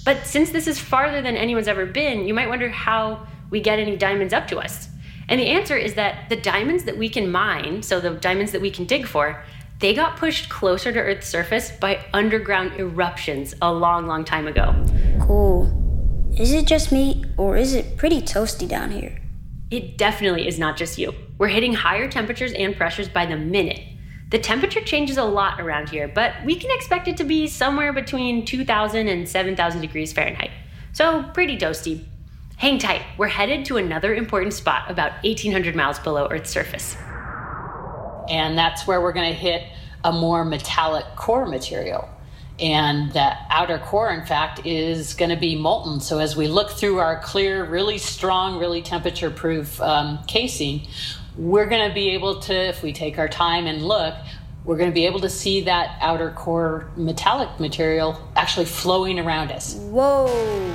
But 0.05 0.25
since 0.25 0.51
this 0.51 0.67
is 0.67 0.79
farther 0.79 1.21
than 1.21 1.37
anyone's 1.37 1.67
ever 1.67 1.85
been, 1.85 2.27
you 2.27 2.33
might 2.33 2.49
wonder 2.49 2.69
how 2.69 3.25
we 3.49 3.61
get 3.61 3.79
any 3.79 3.95
diamonds 3.95 4.33
up 4.33 4.47
to 4.49 4.59
us. 4.59 4.89
And 5.29 5.39
the 5.39 5.47
answer 5.47 5.77
is 5.77 5.93
that 5.93 6.29
the 6.29 6.35
diamonds 6.35 6.83
that 6.83 6.97
we 6.97 7.07
can 7.07 7.31
mine, 7.31 7.81
so 7.81 7.99
the 7.99 8.11
diamonds 8.11 8.51
that 8.51 8.61
we 8.61 8.71
can 8.71 8.85
dig 8.85 9.07
for, 9.07 9.43
they 9.79 9.93
got 9.93 10.17
pushed 10.17 10.49
closer 10.49 10.91
to 10.91 10.99
Earth's 10.99 11.27
surface 11.27 11.71
by 11.71 12.05
underground 12.13 12.73
eruptions 12.79 13.53
a 13.61 13.71
long, 13.71 14.07
long 14.07 14.25
time 14.25 14.47
ago. 14.47 14.75
Cool. 15.21 15.71
Is 16.37 16.51
it 16.51 16.65
just 16.65 16.91
me, 16.91 17.23
or 17.37 17.57
is 17.57 17.73
it 17.73 17.95
pretty 17.95 18.21
toasty 18.21 18.67
down 18.67 18.91
here? 18.91 19.21
It 19.71 19.97
definitely 19.97 20.47
is 20.47 20.59
not 20.59 20.77
just 20.77 20.97
you. 20.97 21.13
We're 21.37 21.47
hitting 21.47 21.73
higher 21.73 22.09
temperatures 22.09 22.53
and 22.53 22.75
pressures 22.75 23.07
by 23.07 23.25
the 23.25 23.37
minute. 23.37 23.81
The 24.33 24.39
temperature 24.39 24.81
changes 24.81 25.17
a 25.17 25.23
lot 25.23 25.61
around 25.61 25.89
here, 25.89 26.07
but 26.07 26.33
we 26.43 26.55
can 26.55 26.71
expect 26.71 27.07
it 27.07 27.17
to 27.17 27.23
be 27.23 27.45
somewhere 27.45 27.93
between 27.93 28.45
2,000 28.45 29.07
and 29.07 29.29
7,000 29.29 29.79
degrees 29.79 30.11
Fahrenheit. 30.11 30.49
So, 30.91 31.21
pretty 31.35 31.55
toasty. 31.55 32.03
Hang 32.57 32.79
tight, 32.79 33.03
we're 33.19 33.27
headed 33.27 33.63
to 33.65 33.77
another 33.77 34.15
important 34.15 34.53
spot 34.53 34.89
about 34.89 35.23
1,800 35.23 35.75
miles 35.75 35.99
below 35.99 36.27
Earth's 36.31 36.49
surface. 36.49 36.97
And 38.27 38.57
that's 38.57 38.87
where 38.87 39.01
we're 39.01 39.13
going 39.13 39.31
to 39.31 39.39
hit 39.39 39.67
a 40.03 40.11
more 40.11 40.43
metallic 40.43 41.05
core 41.15 41.45
material. 41.45 42.09
And 42.59 43.11
that 43.11 43.45
outer 43.51 43.77
core, 43.77 44.11
in 44.11 44.25
fact, 44.25 44.65
is 44.65 45.13
going 45.13 45.29
to 45.29 45.39
be 45.39 45.55
molten. 45.55 45.99
So 45.99 46.17
as 46.17 46.35
we 46.35 46.47
look 46.47 46.71
through 46.71 46.97
our 46.97 47.19
clear, 47.19 47.65
really 47.65 47.99
strong, 47.99 48.57
really 48.57 48.81
temperature 48.81 49.29
proof 49.29 49.79
um, 49.79 50.23
casing, 50.25 50.87
we're 51.37 51.65
going 51.65 51.87
to 51.87 51.93
be 51.93 52.11
able 52.11 52.39
to, 52.41 52.53
if 52.53 52.83
we 52.83 52.93
take 52.93 53.17
our 53.17 53.27
time 53.27 53.65
and 53.65 53.85
look, 53.85 54.15
we're 54.65 54.77
going 54.77 54.89
to 54.89 54.93
be 54.93 55.05
able 55.05 55.19
to 55.21 55.29
see 55.29 55.61
that 55.61 55.97
outer 55.99 56.31
core 56.31 56.89
metallic 56.95 57.59
material 57.59 58.19
actually 58.35 58.65
flowing 58.65 59.19
around 59.19 59.51
us. 59.51 59.75
Whoa! 59.75 60.73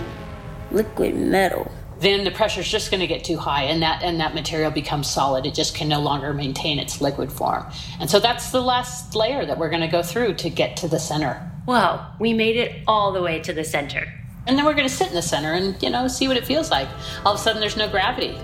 Liquid 0.71 1.17
metal. 1.17 1.71
Then 2.01 2.23
the 2.23 2.31
pressure 2.31 2.61
is 2.61 2.69
just 2.71 2.91
going 2.91 3.01
to 3.01 3.07
get 3.07 3.25
too 3.25 3.37
high, 3.37 3.65
and 3.65 3.83
that 3.83 4.03
and 4.05 4.21
that 4.21 4.33
material 4.33 4.71
becomes 4.71 5.11
solid. 5.11 5.47
It 5.47 5.55
just 5.55 5.75
can 5.75 5.89
no 5.89 6.01
longer 6.01 6.33
maintain 6.33 6.79
its 6.79 7.01
liquid 7.01 7.33
form, 7.33 7.67
and 7.99 8.09
so 8.09 8.21
that's 8.21 8.53
the 8.53 8.61
last 8.61 9.17
layer 9.17 9.45
that 9.45 9.59
we're 9.59 9.71
going 9.71 9.81
to 9.81 9.89
go 9.89 10.03
through 10.03 10.35
to 10.35 10.51
get 10.51 10.77
to 10.77 10.89
the 10.89 11.01
center. 11.01 11.51
Whoa, 11.65 12.01
we 12.21 12.35
made 12.35 12.57
it 12.57 12.83
all 12.87 13.11
the 13.11 13.21
way 13.21 13.41
to 13.41 13.53
the 13.53 13.65
center. 13.65 14.07
And 14.47 14.57
then 14.57 14.65
we're 14.65 14.75
going 14.75 14.89
to 14.89 14.95
sit 14.95 15.09
in 15.09 15.15
the 15.15 15.23
center 15.23 15.55
and 15.55 15.81
you 15.83 15.91
know 15.91 16.07
see 16.07 16.29
what 16.29 16.37
it 16.37 16.47
feels 16.47 16.71
like. 16.71 16.89
All 17.27 17.35
of 17.35 17.41
a 17.41 17.43
sudden, 17.43 17.61
there's 17.61 17.77
no 17.77 17.89
gravity. 17.89 18.39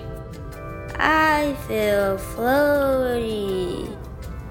I 0.99 1.55
feel 1.67 2.17
floaty. 2.17 3.97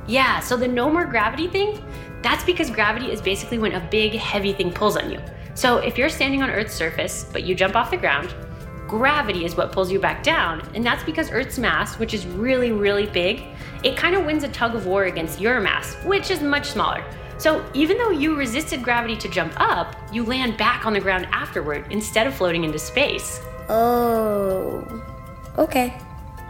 Yeah, 0.07 0.41
so 0.41 0.57
the 0.57 0.69
no 0.69 0.91
more 0.91 1.05
gravity 1.05 1.49
thing, 1.49 1.83
that's 2.23 2.45
because 2.45 2.71
gravity 2.71 3.11
is 3.11 3.21
basically 3.23 3.59
when 3.59 3.73
a 3.73 3.89
big, 3.91 4.13
heavy 4.13 4.53
thing 4.53 4.73
pulls 4.73 4.97
on 4.97 5.11
you. 5.11 5.21
So 5.55 5.79
if 5.79 5.97
you're 5.97 6.09
standing 6.09 6.43
on 6.43 6.51
Earth's 6.51 6.75
surface, 6.75 7.27
but 7.33 7.45
you 7.45 7.55
jump 7.55 7.77
off 7.77 7.91
the 7.91 7.97
ground, 7.97 8.35
gravity 8.89 9.45
is 9.45 9.57
what 9.57 9.73
pulls 9.73 9.91
you 9.91 9.99
back 9.99 10.23
down. 10.23 10.69
And 10.75 10.85
that's 10.85 11.05
because 11.05 11.31
Earth's 11.31 11.59
mass, 11.59 11.99
which 11.99 12.13
is 12.13 12.27
really, 12.27 12.73
really 12.73 13.07
big, 13.07 13.45
it 13.83 13.97
kind 13.97 14.15
of 14.15 14.25
wins 14.25 14.43
a 14.43 14.49
tug 14.49 14.75
of 14.75 14.87
war 14.87 15.05
against 15.05 15.41
your 15.41 15.61
mass, 15.61 15.95
which 16.05 16.31
is 16.31 16.43
much 16.43 16.71
smaller. 16.71 17.05
So 17.39 17.65
even 17.75 17.99
though 17.99 18.11
you 18.11 18.37
resisted 18.37 18.83
gravity 18.83 19.17
to 19.17 19.29
jump 19.29 19.53
up, 19.57 19.97
you 20.13 20.25
land 20.25 20.57
back 20.57 20.87
on 20.87 20.93
the 20.93 21.01
ground 21.01 21.27
afterward 21.33 21.87
instead 21.91 22.27
of 22.27 22.35
floating 22.35 22.65
into 22.65 22.79
space. 22.79 23.41
Oh. 23.69 25.03
Okay. 25.59 25.99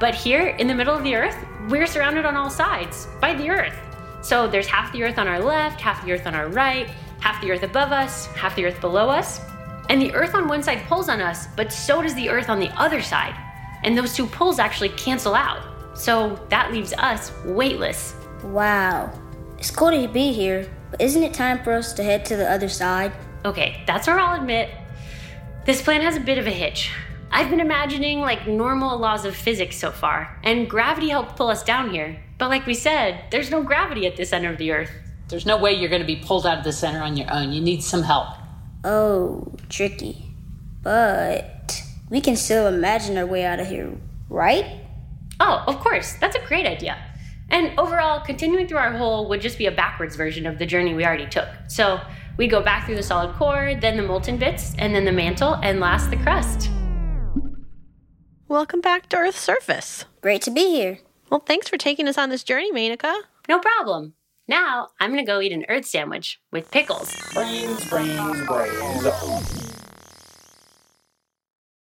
But 0.00 0.14
here 0.14 0.48
in 0.48 0.66
the 0.66 0.74
middle 0.74 0.94
of 0.94 1.04
the 1.04 1.14
Earth, 1.14 1.36
we're 1.68 1.86
surrounded 1.86 2.24
on 2.24 2.36
all 2.36 2.50
sides 2.50 3.08
by 3.20 3.34
the 3.34 3.48
Earth. 3.48 3.76
So 4.22 4.48
there's 4.48 4.66
half 4.66 4.92
the 4.92 5.02
Earth 5.02 5.18
on 5.18 5.28
our 5.28 5.40
left, 5.40 5.80
half 5.80 6.04
the 6.04 6.12
Earth 6.12 6.26
on 6.26 6.34
our 6.34 6.48
right, 6.48 6.88
half 7.20 7.40
the 7.40 7.50
Earth 7.50 7.62
above 7.62 7.92
us, 7.92 8.26
half 8.26 8.56
the 8.56 8.64
Earth 8.64 8.80
below 8.80 9.08
us. 9.08 9.40
And 9.90 10.00
the 10.00 10.12
Earth 10.14 10.34
on 10.34 10.48
one 10.48 10.62
side 10.62 10.82
pulls 10.88 11.08
on 11.08 11.20
us, 11.20 11.46
but 11.56 11.72
so 11.72 12.02
does 12.02 12.14
the 12.14 12.28
Earth 12.28 12.48
on 12.48 12.58
the 12.58 12.70
other 12.80 13.02
side. 13.02 13.34
And 13.82 13.96
those 13.96 14.14
two 14.14 14.26
pulls 14.26 14.58
actually 14.58 14.88
cancel 14.90 15.34
out. 15.34 15.62
So 15.96 16.44
that 16.48 16.72
leaves 16.72 16.92
us 16.94 17.32
weightless. 17.44 18.14
Wow. 18.42 19.12
It's 19.58 19.70
cool 19.70 19.90
to 19.90 20.08
be 20.08 20.32
here, 20.32 20.68
but 20.90 21.00
isn't 21.00 21.22
it 21.22 21.34
time 21.34 21.62
for 21.62 21.72
us 21.72 21.92
to 21.94 22.02
head 22.02 22.24
to 22.26 22.36
the 22.36 22.50
other 22.50 22.68
side? 22.68 23.12
Okay, 23.44 23.82
that's 23.86 24.06
where 24.06 24.18
I'll 24.18 24.40
admit 24.40 24.70
this 25.64 25.80
plan 25.82 26.00
has 26.02 26.16
a 26.16 26.20
bit 26.20 26.38
of 26.38 26.46
a 26.46 26.50
hitch. 26.50 26.90
I've 27.36 27.50
been 27.50 27.58
imagining 27.58 28.20
like 28.20 28.46
normal 28.46 28.96
laws 28.96 29.24
of 29.24 29.34
physics 29.34 29.76
so 29.76 29.90
far, 29.90 30.38
and 30.44 30.70
gravity 30.70 31.08
helped 31.08 31.34
pull 31.34 31.48
us 31.48 31.64
down 31.64 31.90
here. 31.90 32.22
But 32.38 32.48
like 32.48 32.64
we 32.64 32.74
said, 32.74 33.24
there's 33.32 33.50
no 33.50 33.60
gravity 33.60 34.06
at 34.06 34.16
the 34.16 34.24
center 34.24 34.52
of 34.52 34.56
the 34.56 34.70
Earth. 34.70 34.92
There's 35.26 35.44
no 35.44 35.56
way 35.56 35.72
you're 35.72 35.88
going 35.88 36.00
to 36.00 36.06
be 36.06 36.14
pulled 36.14 36.46
out 36.46 36.58
of 36.58 36.64
the 36.64 36.72
center 36.72 37.00
on 37.00 37.16
your 37.16 37.26
own. 37.32 37.52
You 37.52 37.60
need 37.60 37.82
some 37.82 38.04
help. 38.04 38.28
Oh, 38.84 39.52
tricky. 39.68 40.30
But 40.82 41.82
we 42.08 42.20
can 42.20 42.36
still 42.36 42.68
imagine 42.68 43.18
our 43.18 43.26
way 43.26 43.44
out 43.44 43.58
of 43.58 43.66
here, 43.66 43.90
right? 44.28 44.82
Oh, 45.40 45.64
of 45.66 45.80
course. 45.80 46.12
That's 46.20 46.36
a 46.36 46.46
great 46.46 46.66
idea. 46.66 46.96
And 47.48 47.76
overall, 47.80 48.20
continuing 48.20 48.68
through 48.68 48.78
our 48.78 48.92
hole 48.92 49.28
would 49.28 49.40
just 49.40 49.58
be 49.58 49.66
a 49.66 49.72
backwards 49.72 50.14
version 50.14 50.46
of 50.46 50.60
the 50.60 50.66
journey 50.66 50.94
we 50.94 51.04
already 51.04 51.26
took. 51.26 51.48
So 51.66 52.00
we 52.36 52.46
go 52.46 52.62
back 52.62 52.86
through 52.86 52.96
the 52.96 53.02
solid 53.02 53.34
core, 53.34 53.74
then 53.80 53.96
the 53.96 54.04
molten 54.04 54.36
bits, 54.36 54.76
and 54.78 54.94
then 54.94 55.04
the 55.04 55.10
mantle, 55.10 55.54
and 55.64 55.80
last 55.80 56.10
the 56.10 56.16
crust. 56.16 56.70
Welcome 58.54 58.80
back 58.80 59.08
to 59.08 59.16
Earth's 59.16 59.40
surface. 59.40 60.04
Great 60.20 60.40
to 60.42 60.50
be 60.52 60.70
here. 60.70 60.98
Well, 61.28 61.40
thanks 61.40 61.68
for 61.68 61.76
taking 61.76 62.06
us 62.06 62.16
on 62.16 62.28
this 62.28 62.44
journey, 62.44 62.70
Menaka. 62.70 63.12
No 63.48 63.58
problem. 63.58 64.14
Now 64.46 64.90
I'm 65.00 65.10
gonna 65.10 65.26
go 65.26 65.40
eat 65.40 65.50
an 65.50 65.64
Earth 65.68 65.86
sandwich 65.86 66.40
with 66.52 66.70
pickles. 66.70 67.12
Brains, 67.34 67.90
brains, 67.90 68.46
brains. 68.46 69.80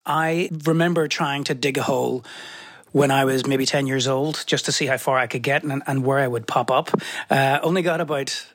I 0.06 0.50
remember 0.66 1.08
trying 1.08 1.46
to 1.46 1.54
dig 1.54 1.78
a 1.78 1.84
hole 1.84 2.26
when 2.92 3.10
I 3.10 3.24
was 3.24 3.48
maybe 3.48 3.66
10 3.66 3.88
years 3.88 4.06
old 4.06 4.44
just 4.46 4.66
to 4.66 4.74
see 4.74 4.86
how 4.86 4.98
far 4.98 5.18
I 5.18 5.28
could 5.28 5.44
get 5.44 5.64
and, 5.64 5.82
and 5.88 6.04
where 6.04 6.20
I 6.20 6.28
would 6.28 6.46
pop 6.46 6.70
up. 6.70 6.90
Uh, 7.30 7.60
only 7.64 7.84
got 7.84 8.02
about 8.02 8.46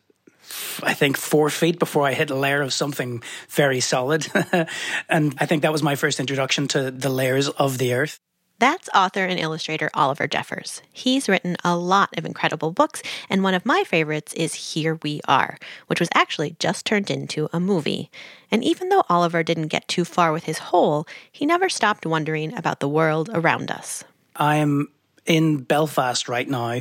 I 0.82 0.94
think 0.94 1.16
four 1.16 1.50
feet 1.50 1.78
before 1.78 2.06
I 2.06 2.12
hit 2.12 2.30
a 2.30 2.34
layer 2.34 2.62
of 2.62 2.72
something 2.72 3.22
very 3.48 3.80
solid. 3.80 4.26
and 5.08 5.34
I 5.38 5.46
think 5.46 5.62
that 5.62 5.72
was 5.72 5.82
my 5.82 5.94
first 5.94 6.20
introduction 6.20 6.68
to 6.68 6.90
the 6.90 7.10
layers 7.10 7.48
of 7.48 7.78
the 7.78 7.94
earth. 7.94 8.20
That's 8.60 8.88
author 8.94 9.24
and 9.24 9.38
illustrator 9.38 9.90
Oliver 9.94 10.28
Jeffers. 10.28 10.80
He's 10.92 11.28
written 11.28 11.56
a 11.64 11.76
lot 11.76 12.16
of 12.16 12.24
incredible 12.24 12.70
books, 12.70 13.02
and 13.28 13.42
one 13.42 13.54
of 13.54 13.66
my 13.66 13.82
favorites 13.84 14.32
is 14.34 14.54
Here 14.54 14.98
We 15.02 15.20
Are, 15.26 15.58
which 15.88 15.98
was 15.98 16.08
actually 16.14 16.56
just 16.60 16.86
turned 16.86 17.10
into 17.10 17.48
a 17.52 17.58
movie. 17.58 18.10
And 18.52 18.62
even 18.62 18.90
though 18.90 19.02
Oliver 19.08 19.42
didn't 19.42 19.68
get 19.68 19.88
too 19.88 20.04
far 20.04 20.32
with 20.32 20.44
his 20.44 20.58
hole, 20.58 21.06
he 21.32 21.46
never 21.46 21.68
stopped 21.68 22.06
wondering 22.06 22.56
about 22.56 22.78
the 22.78 22.88
world 22.88 23.28
around 23.34 23.72
us. 23.72 24.04
I'm 24.36 24.88
in 25.26 25.58
Belfast 25.58 26.28
right 26.28 26.48
now, 26.48 26.80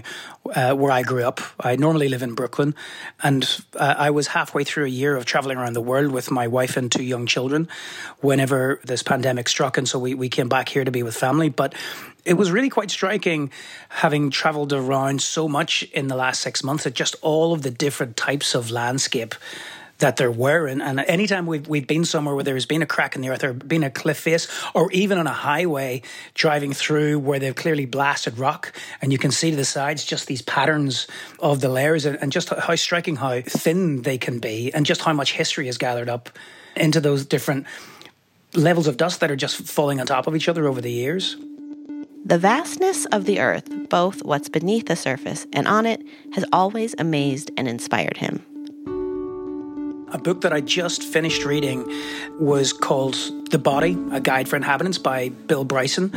uh, 0.54 0.74
where 0.74 0.92
I 0.92 1.02
grew 1.02 1.24
up. 1.24 1.40
I 1.60 1.76
normally 1.76 2.10
live 2.10 2.24
in 2.24 2.36
Brooklyn, 2.36 2.76
and 3.22 3.44
uh, 3.76 3.96
I 3.98 4.10
was 4.12 4.28
halfway 4.28 4.64
through 4.64 4.86
a 4.86 4.90
year 4.90 5.16
of 5.16 5.26
traveling 5.26 5.58
around 5.58 5.74
the 5.74 5.82
world 5.82 6.12
with 6.12 6.30
my 6.30 6.48
wife 6.48 6.76
and 6.76 6.92
two 6.92 7.04
young 7.04 7.26
children 7.26 7.70
whenever 8.20 8.80
this 8.84 9.04
pandemic 9.04 9.48
struck. 9.48 9.78
And 9.78 9.88
so 9.88 9.98
we, 10.00 10.14
we 10.14 10.30
came 10.30 10.50
back 10.50 10.70
here 10.70 10.84
to 10.84 10.92
be 10.92 11.04
with 11.04 11.16
family. 11.16 11.50
But 11.50 11.74
it 12.26 12.36
was 12.36 12.52
really 12.52 12.70
quite 12.70 12.92
striking 12.92 13.52
having 13.90 14.30
traveled 14.30 14.74
around 14.74 15.22
so 15.22 15.48
much 15.48 15.84
in 15.94 16.08
the 16.08 16.16
last 16.16 16.42
six 16.42 16.64
months 16.64 16.86
at 16.86 16.94
just 16.94 17.16
all 17.22 17.54
of 17.54 17.62
the 17.62 17.72
different 17.72 18.18
types 18.18 18.56
of 18.56 18.72
landscape 18.72 19.36
that 20.04 20.18
there 20.18 20.32
were. 20.32 20.68
And, 20.68 20.82
and 20.82 21.00
anytime 21.00 21.46
we've, 21.46 21.66
we've 21.66 21.88
been 21.88 22.04
somewhere 22.04 22.36
where 22.36 22.44
there's 22.44 22.66
been 22.66 22.82
a 22.82 22.86
crack 22.86 23.16
in 23.16 23.22
the 23.22 23.30
earth 23.30 23.42
or 23.42 23.54
been 23.54 23.84
a 23.84 23.90
cliff 23.90 24.18
face, 24.18 24.50
or 24.74 24.92
even 24.92 25.18
on 25.18 25.28
a 25.28 25.34
highway 25.34 26.02
driving 26.34 26.74
through 26.74 27.20
where 27.20 27.40
they've 27.40 27.56
clearly 27.56 27.86
blasted 27.86 28.38
rock, 28.38 28.74
and 29.02 29.14
you 29.14 29.18
can 29.18 29.32
see 29.32 29.52
to 29.52 29.56
the 29.56 29.64
sides 29.64 30.04
just 30.04 30.28
these 30.28 30.42
patterns 30.42 31.08
of 31.40 31.62
the 31.62 31.70
layers 31.70 32.06
and, 32.06 32.18
and 32.22 32.34
just 32.34 32.50
how 32.50 32.76
striking 32.76 33.16
how 33.16 33.40
thin 33.42 34.02
they 34.02 34.18
can 34.18 34.40
be, 34.40 34.74
and 34.74 34.86
just 34.86 35.02
how 35.02 35.14
much 35.14 35.32
history 35.32 35.70
is 35.70 35.78
gathered 35.78 36.10
up 36.10 36.30
into 36.76 37.00
those 37.00 37.26
different 37.26 37.66
levels 38.54 38.88
of 38.88 38.98
dust 38.98 39.22
that 39.22 39.32
are 39.32 39.38
just 39.38 39.56
falling 39.56 40.02
on 40.02 40.06
top 40.06 40.28
of 40.28 40.36
each 40.36 40.50
other 40.50 40.68
over 40.68 40.82
the 40.82 40.92
years. 40.92 41.38
The 42.26 42.38
vastness 42.38 43.06
of 43.06 43.24
the 43.24 43.40
earth, 43.40 43.70
both 43.90 44.22
what's 44.26 44.50
beneath 44.50 44.88
the 44.88 44.98
surface 44.98 45.48
and 45.54 45.66
on 45.66 45.86
it, 45.86 46.02
has 46.34 46.44
always 46.52 46.94
amazed 46.98 47.52
and 47.56 47.70
inspired 47.70 48.18
him. 48.18 48.46
A 50.14 50.20
book 50.20 50.42
that 50.42 50.54
I 50.54 50.62
just 50.62 51.02
finished 51.04 51.44
reading 51.44 51.92
was 52.40 52.72
called 52.72 53.16
The 53.50 53.58
Body 53.58 53.98
A 54.12 54.22
Guide 54.22 54.48
for 54.48 54.56
Inhabitants 54.56 55.00
by 55.00 55.30
Bill 55.30 55.64
Bryson. 55.64 56.12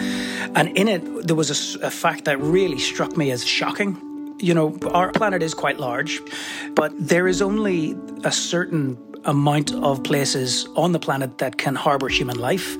And 0.54 0.76
in 0.76 0.86
it, 0.86 1.26
there 1.26 1.34
was 1.34 1.76
a, 1.76 1.86
a 1.86 1.90
fact 1.90 2.26
that 2.26 2.38
really 2.38 2.78
struck 2.78 3.16
me 3.16 3.30
as 3.30 3.46
shocking. 3.46 3.96
You 4.38 4.52
know, 4.52 4.78
our 4.92 5.12
planet 5.12 5.42
is 5.42 5.54
quite 5.54 5.80
large, 5.80 6.20
but 6.74 6.92
there 6.98 7.26
is 7.26 7.40
only 7.40 7.96
a 8.22 8.30
certain 8.30 8.98
amount 9.24 9.72
of 9.72 10.04
places 10.04 10.68
on 10.76 10.92
the 10.92 10.98
planet 10.98 11.38
that 11.38 11.56
can 11.56 11.74
harbour 11.74 12.08
human 12.08 12.38
life. 12.38 12.76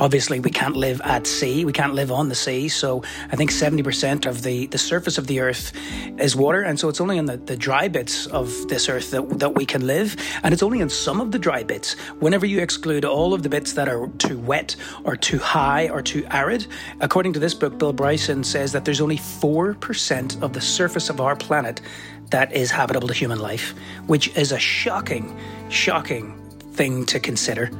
Obviously, 0.00 0.40
we 0.40 0.50
can't 0.50 0.76
live 0.76 1.02
at 1.02 1.26
sea. 1.26 1.66
We 1.66 1.74
can't 1.74 1.92
live 1.92 2.10
on 2.10 2.30
the 2.30 2.34
sea. 2.34 2.70
So 2.70 3.02
I 3.30 3.36
think 3.36 3.50
70% 3.50 4.24
of 4.24 4.42
the, 4.42 4.66
the 4.68 4.78
surface 4.78 5.18
of 5.18 5.26
the 5.26 5.40
earth 5.40 5.72
is 6.18 6.34
water. 6.34 6.62
And 6.62 6.80
so 6.80 6.88
it's 6.88 7.02
only 7.02 7.18
on 7.18 7.26
the, 7.26 7.36
the 7.36 7.54
dry 7.54 7.86
bits 7.86 8.26
of 8.26 8.66
this 8.68 8.88
earth 8.88 9.10
that, 9.10 9.38
that 9.40 9.54
we 9.54 9.66
can 9.66 9.86
live. 9.86 10.16
And 10.42 10.54
it's 10.54 10.62
only 10.62 10.80
in 10.80 10.88
some 10.88 11.20
of 11.20 11.32
the 11.32 11.38
dry 11.38 11.64
bits. 11.64 11.98
Whenever 12.18 12.46
you 12.46 12.60
exclude 12.60 13.04
all 13.04 13.34
of 13.34 13.42
the 13.42 13.50
bits 13.50 13.74
that 13.74 13.90
are 13.90 14.06
too 14.16 14.38
wet 14.38 14.74
or 15.04 15.16
too 15.16 15.38
high 15.38 15.90
or 15.90 16.00
too 16.00 16.26
arid, 16.30 16.66
according 17.00 17.34
to 17.34 17.38
this 17.38 17.52
book, 17.52 17.76
Bill 17.76 17.92
Bryson 17.92 18.42
says 18.42 18.72
that 18.72 18.86
there's 18.86 19.02
only 19.02 19.18
4% 19.18 20.42
of 20.42 20.54
the 20.54 20.62
surface 20.62 21.10
of 21.10 21.20
our 21.20 21.36
planet 21.36 21.82
that 22.30 22.50
is 22.54 22.70
habitable 22.70 23.08
to 23.08 23.14
human 23.14 23.38
life, 23.38 23.74
which 24.06 24.34
is 24.34 24.50
a 24.50 24.58
shocking, 24.58 25.38
shocking 25.68 26.34
thing 26.72 27.04
to 27.04 27.20
consider. 27.20 27.70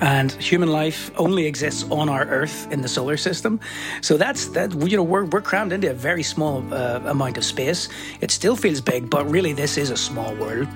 And 0.00 0.30
human 0.32 0.68
life 0.68 1.10
only 1.16 1.46
exists 1.46 1.84
on 1.90 2.08
our 2.08 2.24
Earth 2.26 2.70
in 2.70 2.82
the 2.82 2.88
solar 2.88 3.16
system, 3.16 3.58
so 4.00 4.16
that's 4.16 4.46
that. 4.48 4.72
You 4.72 4.96
know, 4.96 5.02
we're 5.02 5.24
we're 5.24 5.40
crammed 5.40 5.72
into 5.72 5.90
a 5.90 5.94
very 5.94 6.22
small 6.22 6.62
uh, 6.72 7.00
amount 7.04 7.36
of 7.36 7.44
space. 7.44 7.88
It 8.20 8.30
still 8.30 8.54
feels 8.54 8.80
big, 8.80 9.10
but 9.10 9.28
really, 9.28 9.52
this 9.52 9.76
is 9.76 9.90
a 9.90 9.96
small 9.96 10.34
world. 10.36 10.68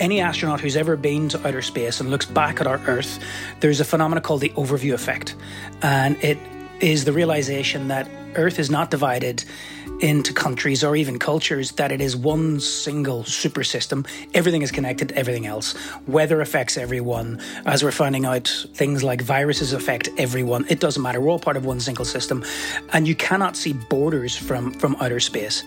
Any 0.00 0.20
astronaut 0.20 0.60
who's 0.60 0.76
ever 0.76 0.96
been 0.96 1.28
to 1.28 1.46
outer 1.46 1.62
space 1.62 2.00
and 2.00 2.10
looks 2.10 2.26
back 2.26 2.60
at 2.60 2.66
our 2.66 2.80
Earth, 2.86 3.22
there's 3.60 3.80
a 3.80 3.84
phenomenon 3.84 4.22
called 4.22 4.40
the 4.40 4.50
overview 4.50 4.94
effect, 4.94 5.36
and 5.82 6.16
it 6.24 6.38
is 6.80 7.04
the 7.04 7.12
realization 7.12 7.88
that 7.88 8.08
Earth 8.34 8.58
is 8.58 8.70
not 8.70 8.90
divided 8.90 9.44
into 10.00 10.32
countries 10.32 10.82
or 10.82 10.96
even 10.96 11.18
cultures 11.18 11.72
that 11.72 11.92
it 11.92 12.00
is 12.00 12.16
one 12.16 12.58
single 12.58 13.22
super 13.24 13.62
system. 13.62 14.04
Everything 14.32 14.62
is 14.62 14.70
connected 14.70 15.10
to 15.10 15.16
everything 15.16 15.46
else. 15.46 15.74
Weather 16.06 16.40
affects 16.40 16.78
everyone. 16.78 17.40
As 17.66 17.82
we're 17.82 17.92
finding 17.92 18.24
out, 18.24 18.48
things 18.72 19.02
like 19.04 19.20
viruses 19.20 19.72
affect 19.72 20.08
everyone. 20.16 20.64
It 20.68 20.80
doesn't 20.80 21.02
matter. 21.02 21.20
We're 21.20 21.30
all 21.30 21.38
part 21.38 21.56
of 21.56 21.66
one 21.66 21.80
single 21.80 22.04
system. 22.04 22.44
And 22.92 23.06
you 23.06 23.14
cannot 23.14 23.56
see 23.56 23.74
borders 23.74 24.36
from, 24.36 24.72
from 24.72 24.96
outer 25.00 25.20
space. 25.20 25.64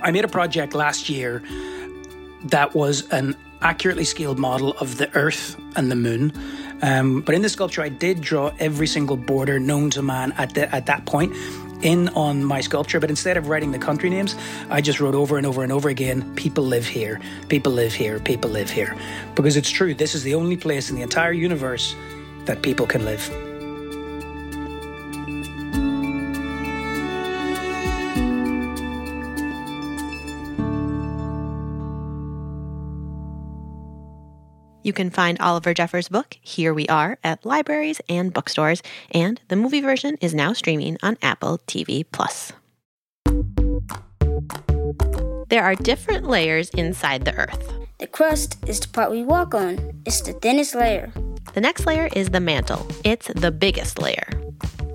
I 0.00 0.10
made 0.10 0.24
a 0.24 0.28
project 0.28 0.74
last 0.74 1.08
year 1.08 1.42
that 2.44 2.74
was 2.74 3.08
an 3.08 3.36
accurately 3.62 4.04
scaled 4.04 4.38
model 4.38 4.72
of 4.78 4.98
the 4.98 5.14
Earth 5.16 5.56
and 5.76 5.90
the 5.90 5.96
Moon. 5.96 6.32
Um, 6.84 7.22
but 7.22 7.34
in 7.34 7.40
the 7.40 7.48
sculpture, 7.48 7.80
I 7.80 7.88
did 7.88 8.20
draw 8.20 8.52
every 8.58 8.86
single 8.86 9.16
border 9.16 9.58
known 9.58 9.88
to 9.90 10.02
man 10.02 10.32
at 10.32 10.52
the, 10.52 10.72
at 10.74 10.84
that 10.84 11.06
point 11.06 11.34
in 11.80 12.10
on 12.10 12.44
my 12.44 12.60
sculpture, 12.60 13.00
but 13.00 13.08
instead 13.08 13.38
of 13.38 13.48
writing 13.48 13.72
the 13.72 13.78
country 13.78 14.10
names, 14.10 14.36
I 14.68 14.82
just 14.82 15.00
wrote 15.00 15.14
over 15.14 15.38
and 15.38 15.46
over 15.46 15.62
and 15.62 15.72
over 15.72 15.88
again 15.88 16.34
people 16.34 16.62
live 16.62 16.86
here, 16.86 17.22
people 17.48 17.72
live 17.72 17.94
here, 17.94 18.20
people 18.20 18.50
live 18.50 18.68
here. 18.68 18.94
Because 19.34 19.56
it's 19.56 19.70
true, 19.70 19.94
this 19.94 20.14
is 20.14 20.22
the 20.24 20.34
only 20.34 20.58
place 20.58 20.90
in 20.90 20.96
the 20.96 21.02
entire 21.02 21.32
universe 21.32 21.96
that 22.44 22.60
people 22.60 22.86
can 22.86 23.06
live. 23.06 23.53
You 34.84 34.92
can 34.92 35.08
find 35.08 35.40
Oliver 35.40 35.72
Jeffers' 35.72 36.10
book, 36.10 36.36
Here 36.42 36.74
We 36.74 36.86
Are, 36.88 37.16
at 37.24 37.46
libraries 37.46 38.02
and 38.06 38.34
bookstores, 38.34 38.82
and 39.10 39.40
the 39.48 39.56
movie 39.56 39.80
version 39.80 40.18
is 40.20 40.34
now 40.34 40.52
streaming 40.52 40.98
on 41.02 41.16
Apple 41.22 41.58
TV 41.66 42.04
Plus. 42.12 42.52
There 45.48 45.64
are 45.64 45.74
different 45.74 46.26
layers 46.26 46.68
inside 46.70 47.24
the 47.24 47.34
Earth. 47.34 47.72
The 47.98 48.06
crust 48.06 48.58
is 48.66 48.78
the 48.78 48.88
part 48.88 49.10
we 49.10 49.24
walk 49.24 49.54
on. 49.54 50.02
It's 50.04 50.20
the 50.20 50.34
thinnest 50.34 50.74
layer. 50.74 51.10
The 51.54 51.62
next 51.62 51.86
layer 51.86 52.10
is 52.14 52.28
the 52.28 52.40
mantle. 52.40 52.86
It's 53.04 53.28
the 53.28 53.50
biggest 53.50 53.98
layer. 53.98 54.28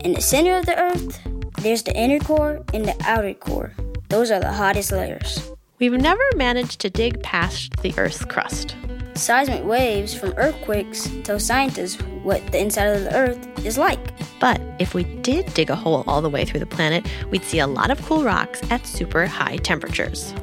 In 0.01 0.13
the 0.13 0.21
center 0.21 0.55
of 0.55 0.67
the 0.67 0.79
Earth, 0.79 1.19
there's 1.63 1.81
the 1.81 1.97
inner 1.97 2.19
core 2.19 2.63
and 2.75 2.85
the 2.85 2.95
outer 3.05 3.33
core. 3.33 3.73
Those 4.09 4.29
are 4.29 4.39
the 4.39 4.53
hottest 4.53 4.91
layers. 4.91 5.49
We've 5.79 5.93
never 5.93 6.21
managed 6.35 6.79
to 6.81 6.91
dig 6.91 7.23
past 7.23 7.77
the 7.81 7.95
Earth's 7.97 8.23
crust. 8.23 8.75
Seismic 9.19 9.65
waves 9.65 10.13
from 10.13 10.33
earthquakes 10.37 11.09
tell 11.23 11.39
scientists 11.39 12.01
what 12.23 12.45
the 12.51 12.59
inside 12.59 12.85
of 12.85 13.03
the 13.03 13.15
Earth 13.15 13.65
is 13.65 13.77
like. 13.77 13.99
But 14.39 14.61
if 14.79 14.93
we 14.93 15.03
did 15.03 15.53
dig 15.53 15.69
a 15.69 15.75
hole 15.75 16.05
all 16.07 16.21
the 16.21 16.29
way 16.29 16.45
through 16.45 16.61
the 16.61 16.65
planet, 16.65 17.05
we'd 17.29 17.43
see 17.43 17.59
a 17.59 17.67
lot 17.67 17.91
of 17.91 18.01
cool 18.05 18.23
rocks 18.23 18.61
at 18.71 18.87
super 18.87 19.25
high 19.25 19.57
temperatures. 19.57 20.33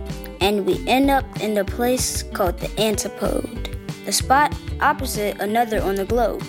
And 0.40 0.66
we 0.66 0.86
end 0.86 1.10
up 1.10 1.24
in 1.40 1.54
the 1.54 1.64
place 1.64 2.22
called 2.22 2.58
the 2.58 2.80
antipode, 2.80 3.76
the 4.04 4.12
spot 4.12 4.54
opposite 4.80 5.40
another 5.40 5.80
on 5.80 5.94
the 5.94 6.04
globe. 6.04 6.42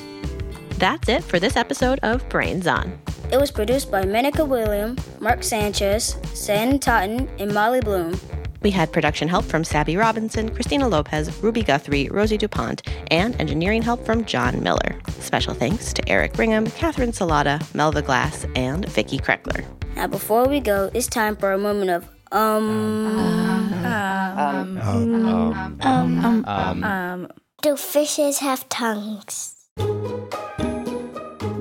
That's 0.72 1.08
it 1.08 1.24
for 1.24 1.40
this 1.40 1.56
episode 1.56 2.00
of 2.04 2.28
Brains 2.30 2.68
On. 2.68 3.00
It 3.32 3.38
was 3.38 3.52
produced 3.52 3.90
by 3.90 4.04
Menaka 4.04 4.48
Wilhelm, 4.48 4.98
Mark 5.20 5.44
Sanchez, 5.44 6.18
Sanden 6.34 6.80
Totten, 6.80 7.30
and 7.40 7.54
Molly 7.54 7.82
Bloom. 7.82 8.20
We 8.62 8.72
had 8.72 8.92
production 8.92 9.28
help 9.28 9.46
from 9.46 9.64
Sabby 9.64 9.98
Robinson, 9.98 10.54
Christina 10.54 10.88
Lopez, 10.88 11.36
Ruby 11.42 11.64
Guthrie, 11.64 12.10
Rosie 12.10 12.38
DuPont, 12.38 12.82
and 13.12 13.40
engineering 13.40 13.82
help 13.82 14.06
from 14.06 14.26
John 14.26 14.64
Miller. 14.64 15.00
Special 15.20 15.54
thanks 15.54 15.94
to 15.94 16.10
Eric 16.10 16.34
Brigham, 16.34 16.66
Catherine 16.72 17.12
Salata, 17.12 17.60
Melva 17.74 18.04
Glass, 18.04 18.46
and 18.56 18.88
Vicki 18.90 19.20
Kreckler. 19.20 19.66
Now, 19.96 20.08
before 20.08 20.48
we 20.48 20.60
go, 20.60 20.92
it's 20.94 21.08
time 21.08 21.36
for 21.36 21.52
a 21.54 21.58
moment 21.58 21.92
of 21.92 22.10
um. 22.32 23.84
Um, 23.86 24.78
um, 24.78 25.82
um, 25.82 26.46
um, 26.46 26.84
um, 26.84 27.28
Do 27.62 27.76
fishes 27.76 28.40
have 28.40 28.68
tongues? 28.70 29.56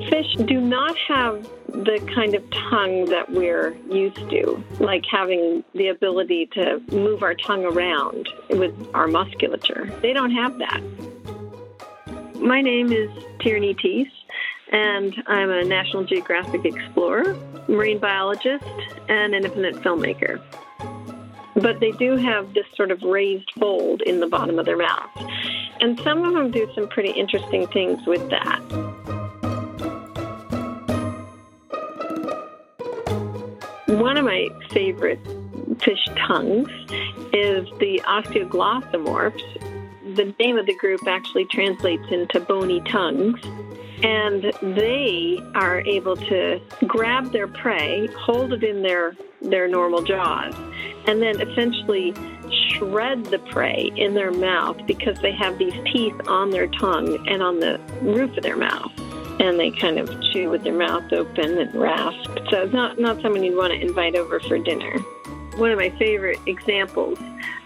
Fish 0.08 0.34
do 0.46 0.60
not 0.60 0.96
have 1.08 1.42
the 1.66 2.00
kind 2.14 2.34
of 2.34 2.48
tongue 2.50 3.06
that 3.06 3.30
we're 3.30 3.76
used 3.90 4.30
to, 4.30 4.62
like 4.78 5.04
having 5.10 5.64
the 5.74 5.88
ability 5.88 6.46
to 6.52 6.80
move 6.92 7.22
our 7.22 7.34
tongue 7.34 7.64
around 7.64 8.28
with 8.50 8.72
our 8.94 9.06
musculature. 9.08 9.92
They 10.02 10.12
don't 10.12 10.30
have 10.30 10.58
that. 10.58 10.80
My 12.40 12.60
name 12.60 12.92
is 12.92 13.10
Tierney 13.40 13.74
Thys, 13.74 14.06
and 14.70 15.14
I'm 15.26 15.50
a 15.50 15.64
National 15.64 16.04
Geographic 16.04 16.64
explorer, 16.64 17.36
marine 17.68 17.98
biologist, 17.98 18.64
and 19.08 19.34
independent 19.34 19.82
filmmaker. 19.82 20.40
But 21.54 21.80
they 21.80 21.92
do 21.92 22.16
have 22.16 22.54
this 22.54 22.66
sort 22.76 22.90
of 22.90 23.02
raised 23.02 23.50
fold 23.58 24.02
in 24.02 24.20
the 24.20 24.26
bottom 24.26 24.58
of 24.58 24.66
their 24.66 24.76
mouth. 24.76 25.10
And 25.80 25.98
some 26.00 26.24
of 26.24 26.34
them 26.34 26.50
do 26.50 26.70
some 26.74 26.88
pretty 26.88 27.10
interesting 27.10 27.66
things 27.68 28.06
with 28.06 28.28
that. 28.30 28.86
One 33.96 34.18
of 34.18 34.26
my 34.26 34.50
favorite 34.72 35.18
fish 35.80 36.04
tongues 36.26 36.68
is 37.32 37.66
the 37.78 38.02
osteoglossomorphs. 38.04 40.14
The 40.14 40.35
name 40.38 40.59
of 40.59 40.66
the 40.66 40.74
group 40.74 41.09
actually 41.09 41.46
translates 41.46 42.04
into 42.11 42.40
bony 42.40 42.82
tongues. 42.82 43.40
And 44.02 44.52
they 44.61 45.42
are 45.54 45.80
able 45.80 46.14
to 46.14 46.61
grab 46.87 47.32
their 47.32 47.48
prey, 47.48 48.09
hold 48.18 48.52
it 48.52 48.62
in 48.62 48.82
their, 48.82 49.16
their 49.40 49.66
normal 49.66 50.02
jaws, 50.02 50.54
and 51.06 51.22
then 51.22 51.40
essentially 51.40 52.12
shred 52.74 53.24
the 53.24 53.38
prey 53.50 53.90
in 53.96 54.12
their 54.12 54.30
mouth 54.30 54.76
because 54.87 55.18
they 55.20 55.32
have 55.32 55.56
these 55.56 55.72
teeth 55.90 56.20
on 56.28 56.50
their 56.50 56.66
tongue 56.66 57.26
and 57.26 57.42
on 57.42 57.61
the 57.61 57.80
roof 58.02 58.37
of 58.37 58.42
their 58.42 58.59
mouth 58.59 58.92
and 59.38 59.59
they 59.59 59.70
kind 59.70 59.99
of 59.99 60.09
chew 60.33 60.51
with 60.51 60.64
their 60.64 60.77
mouth 60.77 61.12
open 61.12 61.59
and 61.59 61.75
rasp. 61.75 62.31
So 62.51 62.62
it's 62.62 62.72
not, 62.72 62.99
not 62.99 63.20
someone 63.22 63.42
you'd 63.42 63.57
want 63.57 63.72
to 63.72 63.81
invite 63.81 64.14
over 64.14 64.40
for 64.40 64.59
dinner. 64.59 64.99
One 65.57 65.70
of 65.70 65.79
my 65.79 65.90
favorite 65.90 66.38
examples 66.46 67.18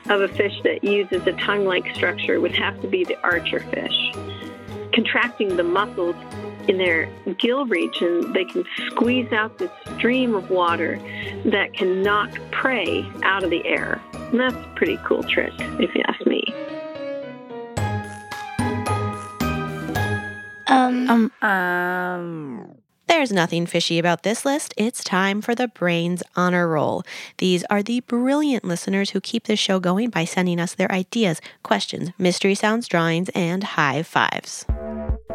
of 0.08 0.20
a 0.20 0.28
fish 0.28 0.60
that 0.64 0.82
uses 0.82 1.26
a 1.26 1.32
tongue 1.32 1.64
like 1.64 1.94
structure 1.94 2.40
would 2.40 2.54
have 2.56 2.80
to 2.82 2.88
be 2.88 3.04
the 3.04 3.20
archer 3.22 3.60
fish. 3.60 4.12
Contracting 4.92 5.56
the 5.56 5.62
muscles 5.62 6.16
in 6.68 6.78
their 6.78 7.08
gill 7.38 7.66
region, 7.66 8.32
they 8.32 8.44
can 8.44 8.64
squeeze 8.88 9.32
out 9.32 9.58
this 9.58 9.70
stream 9.96 10.34
of 10.34 10.50
water 10.50 10.98
that 11.44 11.72
can 11.74 12.02
knock 12.02 12.30
prey 12.50 13.08
out 13.22 13.42
of 13.44 13.50
the 13.50 13.64
air. 13.66 14.00
And 14.12 14.40
that's 14.40 14.54
a 14.54 14.72
pretty 14.76 14.98
cool 15.04 15.22
trick, 15.22 15.52
if 15.58 15.94
you 15.94 16.02
ask 16.06 16.24
me. 16.26 16.29
Um, 20.70 21.32
um, 21.42 22.74
There's 23.08 23.32
nothing 23.32 23.66
fishy 23.66 23.98
about 23.98 24.22
this 24.22 24.44
list. 24.44 24.72
It's 24.76 25.02
time 25.02 25.40
for 25.42 25.54
the 25.54 25.66
Brains 25.68 26.22
Honor 26.36 26.68
Roll. 26.68 27.02
These 27.38 27.64
are 27.64 27.82
the 27.82 28.00
brilliant 28.00 28.64
listeners 28.64 29.10
who 29.10 29.20
keep 29.20 29.44
this 29.44 29.58
show 29.58 29.80
going 29.80 30.10
by 30.10 30.24
sending 30.24 30.60
us 30.60 30.74
their 30.74 30.90
ideas, 30.92 31.40
questions, 31.64 32.10
mystery 32.18 32.54
sounds, 32.54 32.86
drawings, 32.86 33.28
and 33.34 33.64
high 33.64 34.02
fives. 34.04 34.64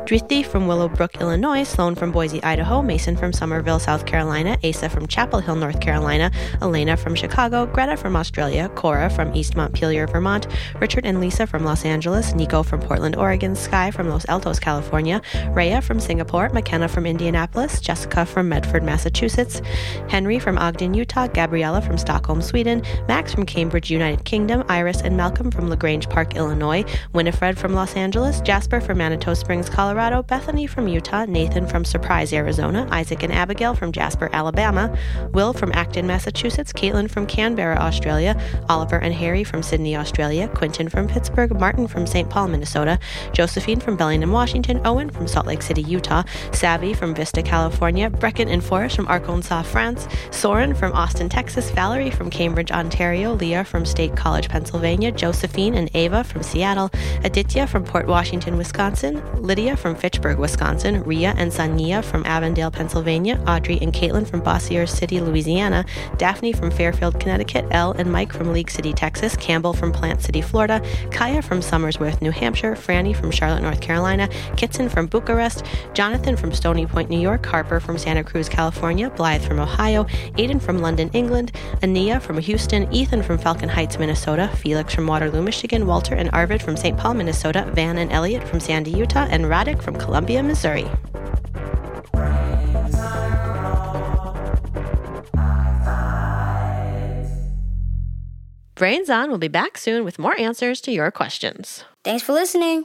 Driti 0.06 0.46
from 0.46 0.68
Willowbrook, 0.68 1.20
Illinois, 1.20 1.64
Sloan 1.64 1.96
from 1.96 2.12
Boise, 2.12 2.42
Idaho, 2.44 2.84
Mason 2.84 3.18
from 3.18 3.34
Somerville, 3.34 3.80
South 3.80 4.06
Carolina, 4.06 4.56
Asa 4.64 4.88
from 4.88 5.08
Chapel 5.08 5.40
Hill, 5.40 5.56
North 5.56 5.82
Carolina, 5.82 6.30
Elena 6.62 6.96
from 6.96 7.16
Chicago, 7.16 7.66
Greta 7.66 7.98
from 7.98 8.16
Australia, 8.16 8.70
Cora 8.76 9.10
from 9.10 9.36
East 9.36 9.56
Montpelier, 9.56 10.06
Vermont, 10.06 10.46
Richard 10.80 11.08
and 11.08 11.20
Lisa 11.20 11.48
from 11.48 11.66
Los 11.66 11.86
Angeles, 11.86 12.36
Nico 12.36 12.62
from 12.62 12.82
Portland, 12.82 13.16
Oregon, 13.16 13.56
Sky 13.56 13.90
from 13.90 14.08
Los 14.08 14.28
Altos, 14.30 14.60
California, 14.60 15.24
Rhea 15.50 15.82
from 15.82 16.00
Singapore, 16.00 16.50
McKenna 16.50 16.88
from 16.88 17.08
Indianapolis, 17.08 17.82
Jessica 17.82 18.28
from 18.28 18.48
Medford, 18.48 18.84
Massachusetts, 18.84 19.60
Henry 20.08 20.38
from 20.38 20.60
Ogden, 20.60 20.94
Utah, 20.94 21.26
Gabriella 21.26 21.82
from 21.82 21.98
Stockholm, 21.98 22.44
Sweden, 22.44 22.84
Max 23.08 23.34
from 23.34 23.48
Cambridge, 23.48 23.90
United 23.90 24.24
Kingdom, 24.24 24.64
Iris 24.70 25.02
and 25.02 25.18
Malcolm 25.18 25.50
from 25.50 25.68
LaGrange 25.68 26.08
Park, 26.10 26.36
Illinois, 26.36 26.86
Winifred 27.14 27.58
from 27.58 27.74
Los 27.74 27.96
Angeles, 27.96 28.40
Jasper 28.42 28.80
from 28.80 29.00
Manitou 29.00 29.34
Springs, 29.34 29.65
Colorado, 29.70 30.24
Bethany 30.24 30.68
from 30.68 30.88
Utah, 30.88 31.26
Nathan 31.26 31.68
from 31.68 31.86
Surprise, 31.86 32.34
Arizona, 32.34 32.88
Isaac 32.92 33.24
and 33.24 33.34
Abigail 33.34 33.74
from 33.76 33.92
Jasper, 33.92 34.30
Alabama, 34.34 34.96
Will 35.34 35.54
from 35.54 35.72
Acton, 35.74 36.08
Massachusetts, 36.08 36.74
Caitlin 36.74 37.10
from 37.10 37.26
Canberra, 37.28 37.78
Australia, 37.78 38.40
Oliver 38.70 38.98
and 38.98 39.14
Harry 39.14 39.44
from 39.44 39.64
Sydney, 39.64 39.96
Australia, 39.96 40.48
Quentin 40.48 40.90
from 40.90 41.08
Pittsburgh, 41.08 41.60
Martin 41.60 41.88
from 41.88 42.06
St. 42.08 42.30
Paul, 42.30 42.48
Minnesota, 42.48 43.00
Josephine 43.34 43.80
from 43.80 43.98
Bellingham, 43.98 44.32
Washington, 44.32 44.82
Owen 44.86 45.10
from 45.10 45.28
Salt 45.28 45.46
Lake 45.46 45.62
City, 45.62 45.82
Utah, 45.82 46.24
Savvy 46.52 46.94
from 46.94 47.14
Vista, 47.14 47.42
California, 47.42 48.10
Brecken 48.10 48.48
and 48.52 48.64
Forrest 48.64 48.96
from 48.96 49.08
Arkansas, 49.08 49.64
France, 49.64 50.08
Soren 50.32 50.74
from 50.74 50.94
Austin, 50.94 51.30
Texas, 51.30 51.72
Valerie 51.72 52.12
from 52.12 52.30
Cambridge, 52.30 52.72
Ontario, 52.72 53.34
Leah 53.34 53.64
from 53.64 53.86
State 53.86 54.16
College, 54.16 54.50
Pennsylvania, 54.50 55.12
Josephine 55.12 55.76
and 55.76 55.90
Ava 55.94 56.24
from 56.24 56.44
Seattle, 56.44 56.90
Aditya 57.24 57.68
from 57.68 57.84
Port 57.84 58.08
Washington, 58.08 58.58
Wisconsin, 58.58 59.22
Lydia 59.56 59.78
from 59.78 59.96
Fitchburg, 59.96 60.38
Wisconsin, 60.38 61.02
Ria 61.04 61.34
and 61.38 61.50
Sania 61.50 62.04
from 62.04 62.26
Avondale, 62.26 62.70
Pennsylvania, 62.70 63.42
Audrey 63.48 63.80
and 63.82 63.94
Caitlin 63.94 64.28
from 64.28 64.42
Bossier 64.42 64.86
City, 64.86 65.22
Louisiana, 65.22 65.86
Daphne 66.18 66.52
from 66.52 66.70
Fairfield, 66.70 67.22
Connecticut, 67.22 67.66
Elle 67.72 67.94
and 67.94 68.12
Mike 68.12 68.34
from 68.34 68.52
League 68.52 68.70
City, 68.70 68.92
Texas, 68.92 69.38
Campbell 69.38 69.72
from 69.72 69.94
Plant 69.94 70.22
City, 70.22 70.42
Florida, 70.42 70.86
Kaya 71.10 71.42
from 71.42 71.62
Somersworth, 71.62 72.22
New 72.22 72.32
Hampshire, 72.32 72.74
Franny 72.74 73.16
from 73.16 73.32
Charlotte, 73.32 73.62
North 73.62 73.80
Carolina, 73.80 74.28
Kitson 74.58 74.90
from 74.90 75.08
Bucharest, 75.08 75.64
Jonathan 75.94 76.36
from 76.36 76.52
Stony 76.52 76.86
Point, 76.86 77.10
New 77.10 77.22
York, 77.22 77.46
Harper 77.46 77.80
from 77.80 77.98
Santa 77.98 78.26
Cruz, 78.26 78.50
California, 78.50 79.10
Blythe 79.10 79.46
from 79.46 79.62
Ohio, 79.62 80.04
Aiden 80.38 80.62
from 80.62 80.80
London, 80.80 81.10
England, 81.14 81.54
Ania 81.82 82.22
from 82.22 82.40
Houston, 82.40 82.94
Ethan 82.94 83.24
from 83.24 83.38
Falcon 83.38 83.70
Heights, 83.70 83.98
Minnesota, 83.98 84.50
Felix 84.58 84.94
from 84.94 85.08
Waterloo, 85.08 85.42
Michigan, 85.42 85.88
Walter 85.88 86.14
and 86.14 86.30
Arvid 86.34 86.62
from 86.62 86.76
St. 86.76 86.98
Paul, 86.98 87.14
Minnesota, 87.14 87.72
Van 87.74 87.98
and 87.98 88.12
Elliot 88.12 88.46
from 88.46 88.60
Sandy, 88.60 88.92
Utah, 88.92 89.28
and 89.32 89.45
Radek 89.50 89.82
from 89.82 89.96
Columbia, 89.96 90.44
Missouri. 90.44 90.88
Brains 98.76 99.10
On 99.10 99.32
will 99.32 99.38
be 99.38 99.48
back 99.48 99.78
soon 99.78 100.04
with 100.04 100.20
more 100.20 100.38
answers 100.40 100.82
to 100.82 100.92
your 100.92 101.10
questions. 101.10 101.86
Thanks 102.04 102.24
for 102.24 102.34
listening. 102.34 102.84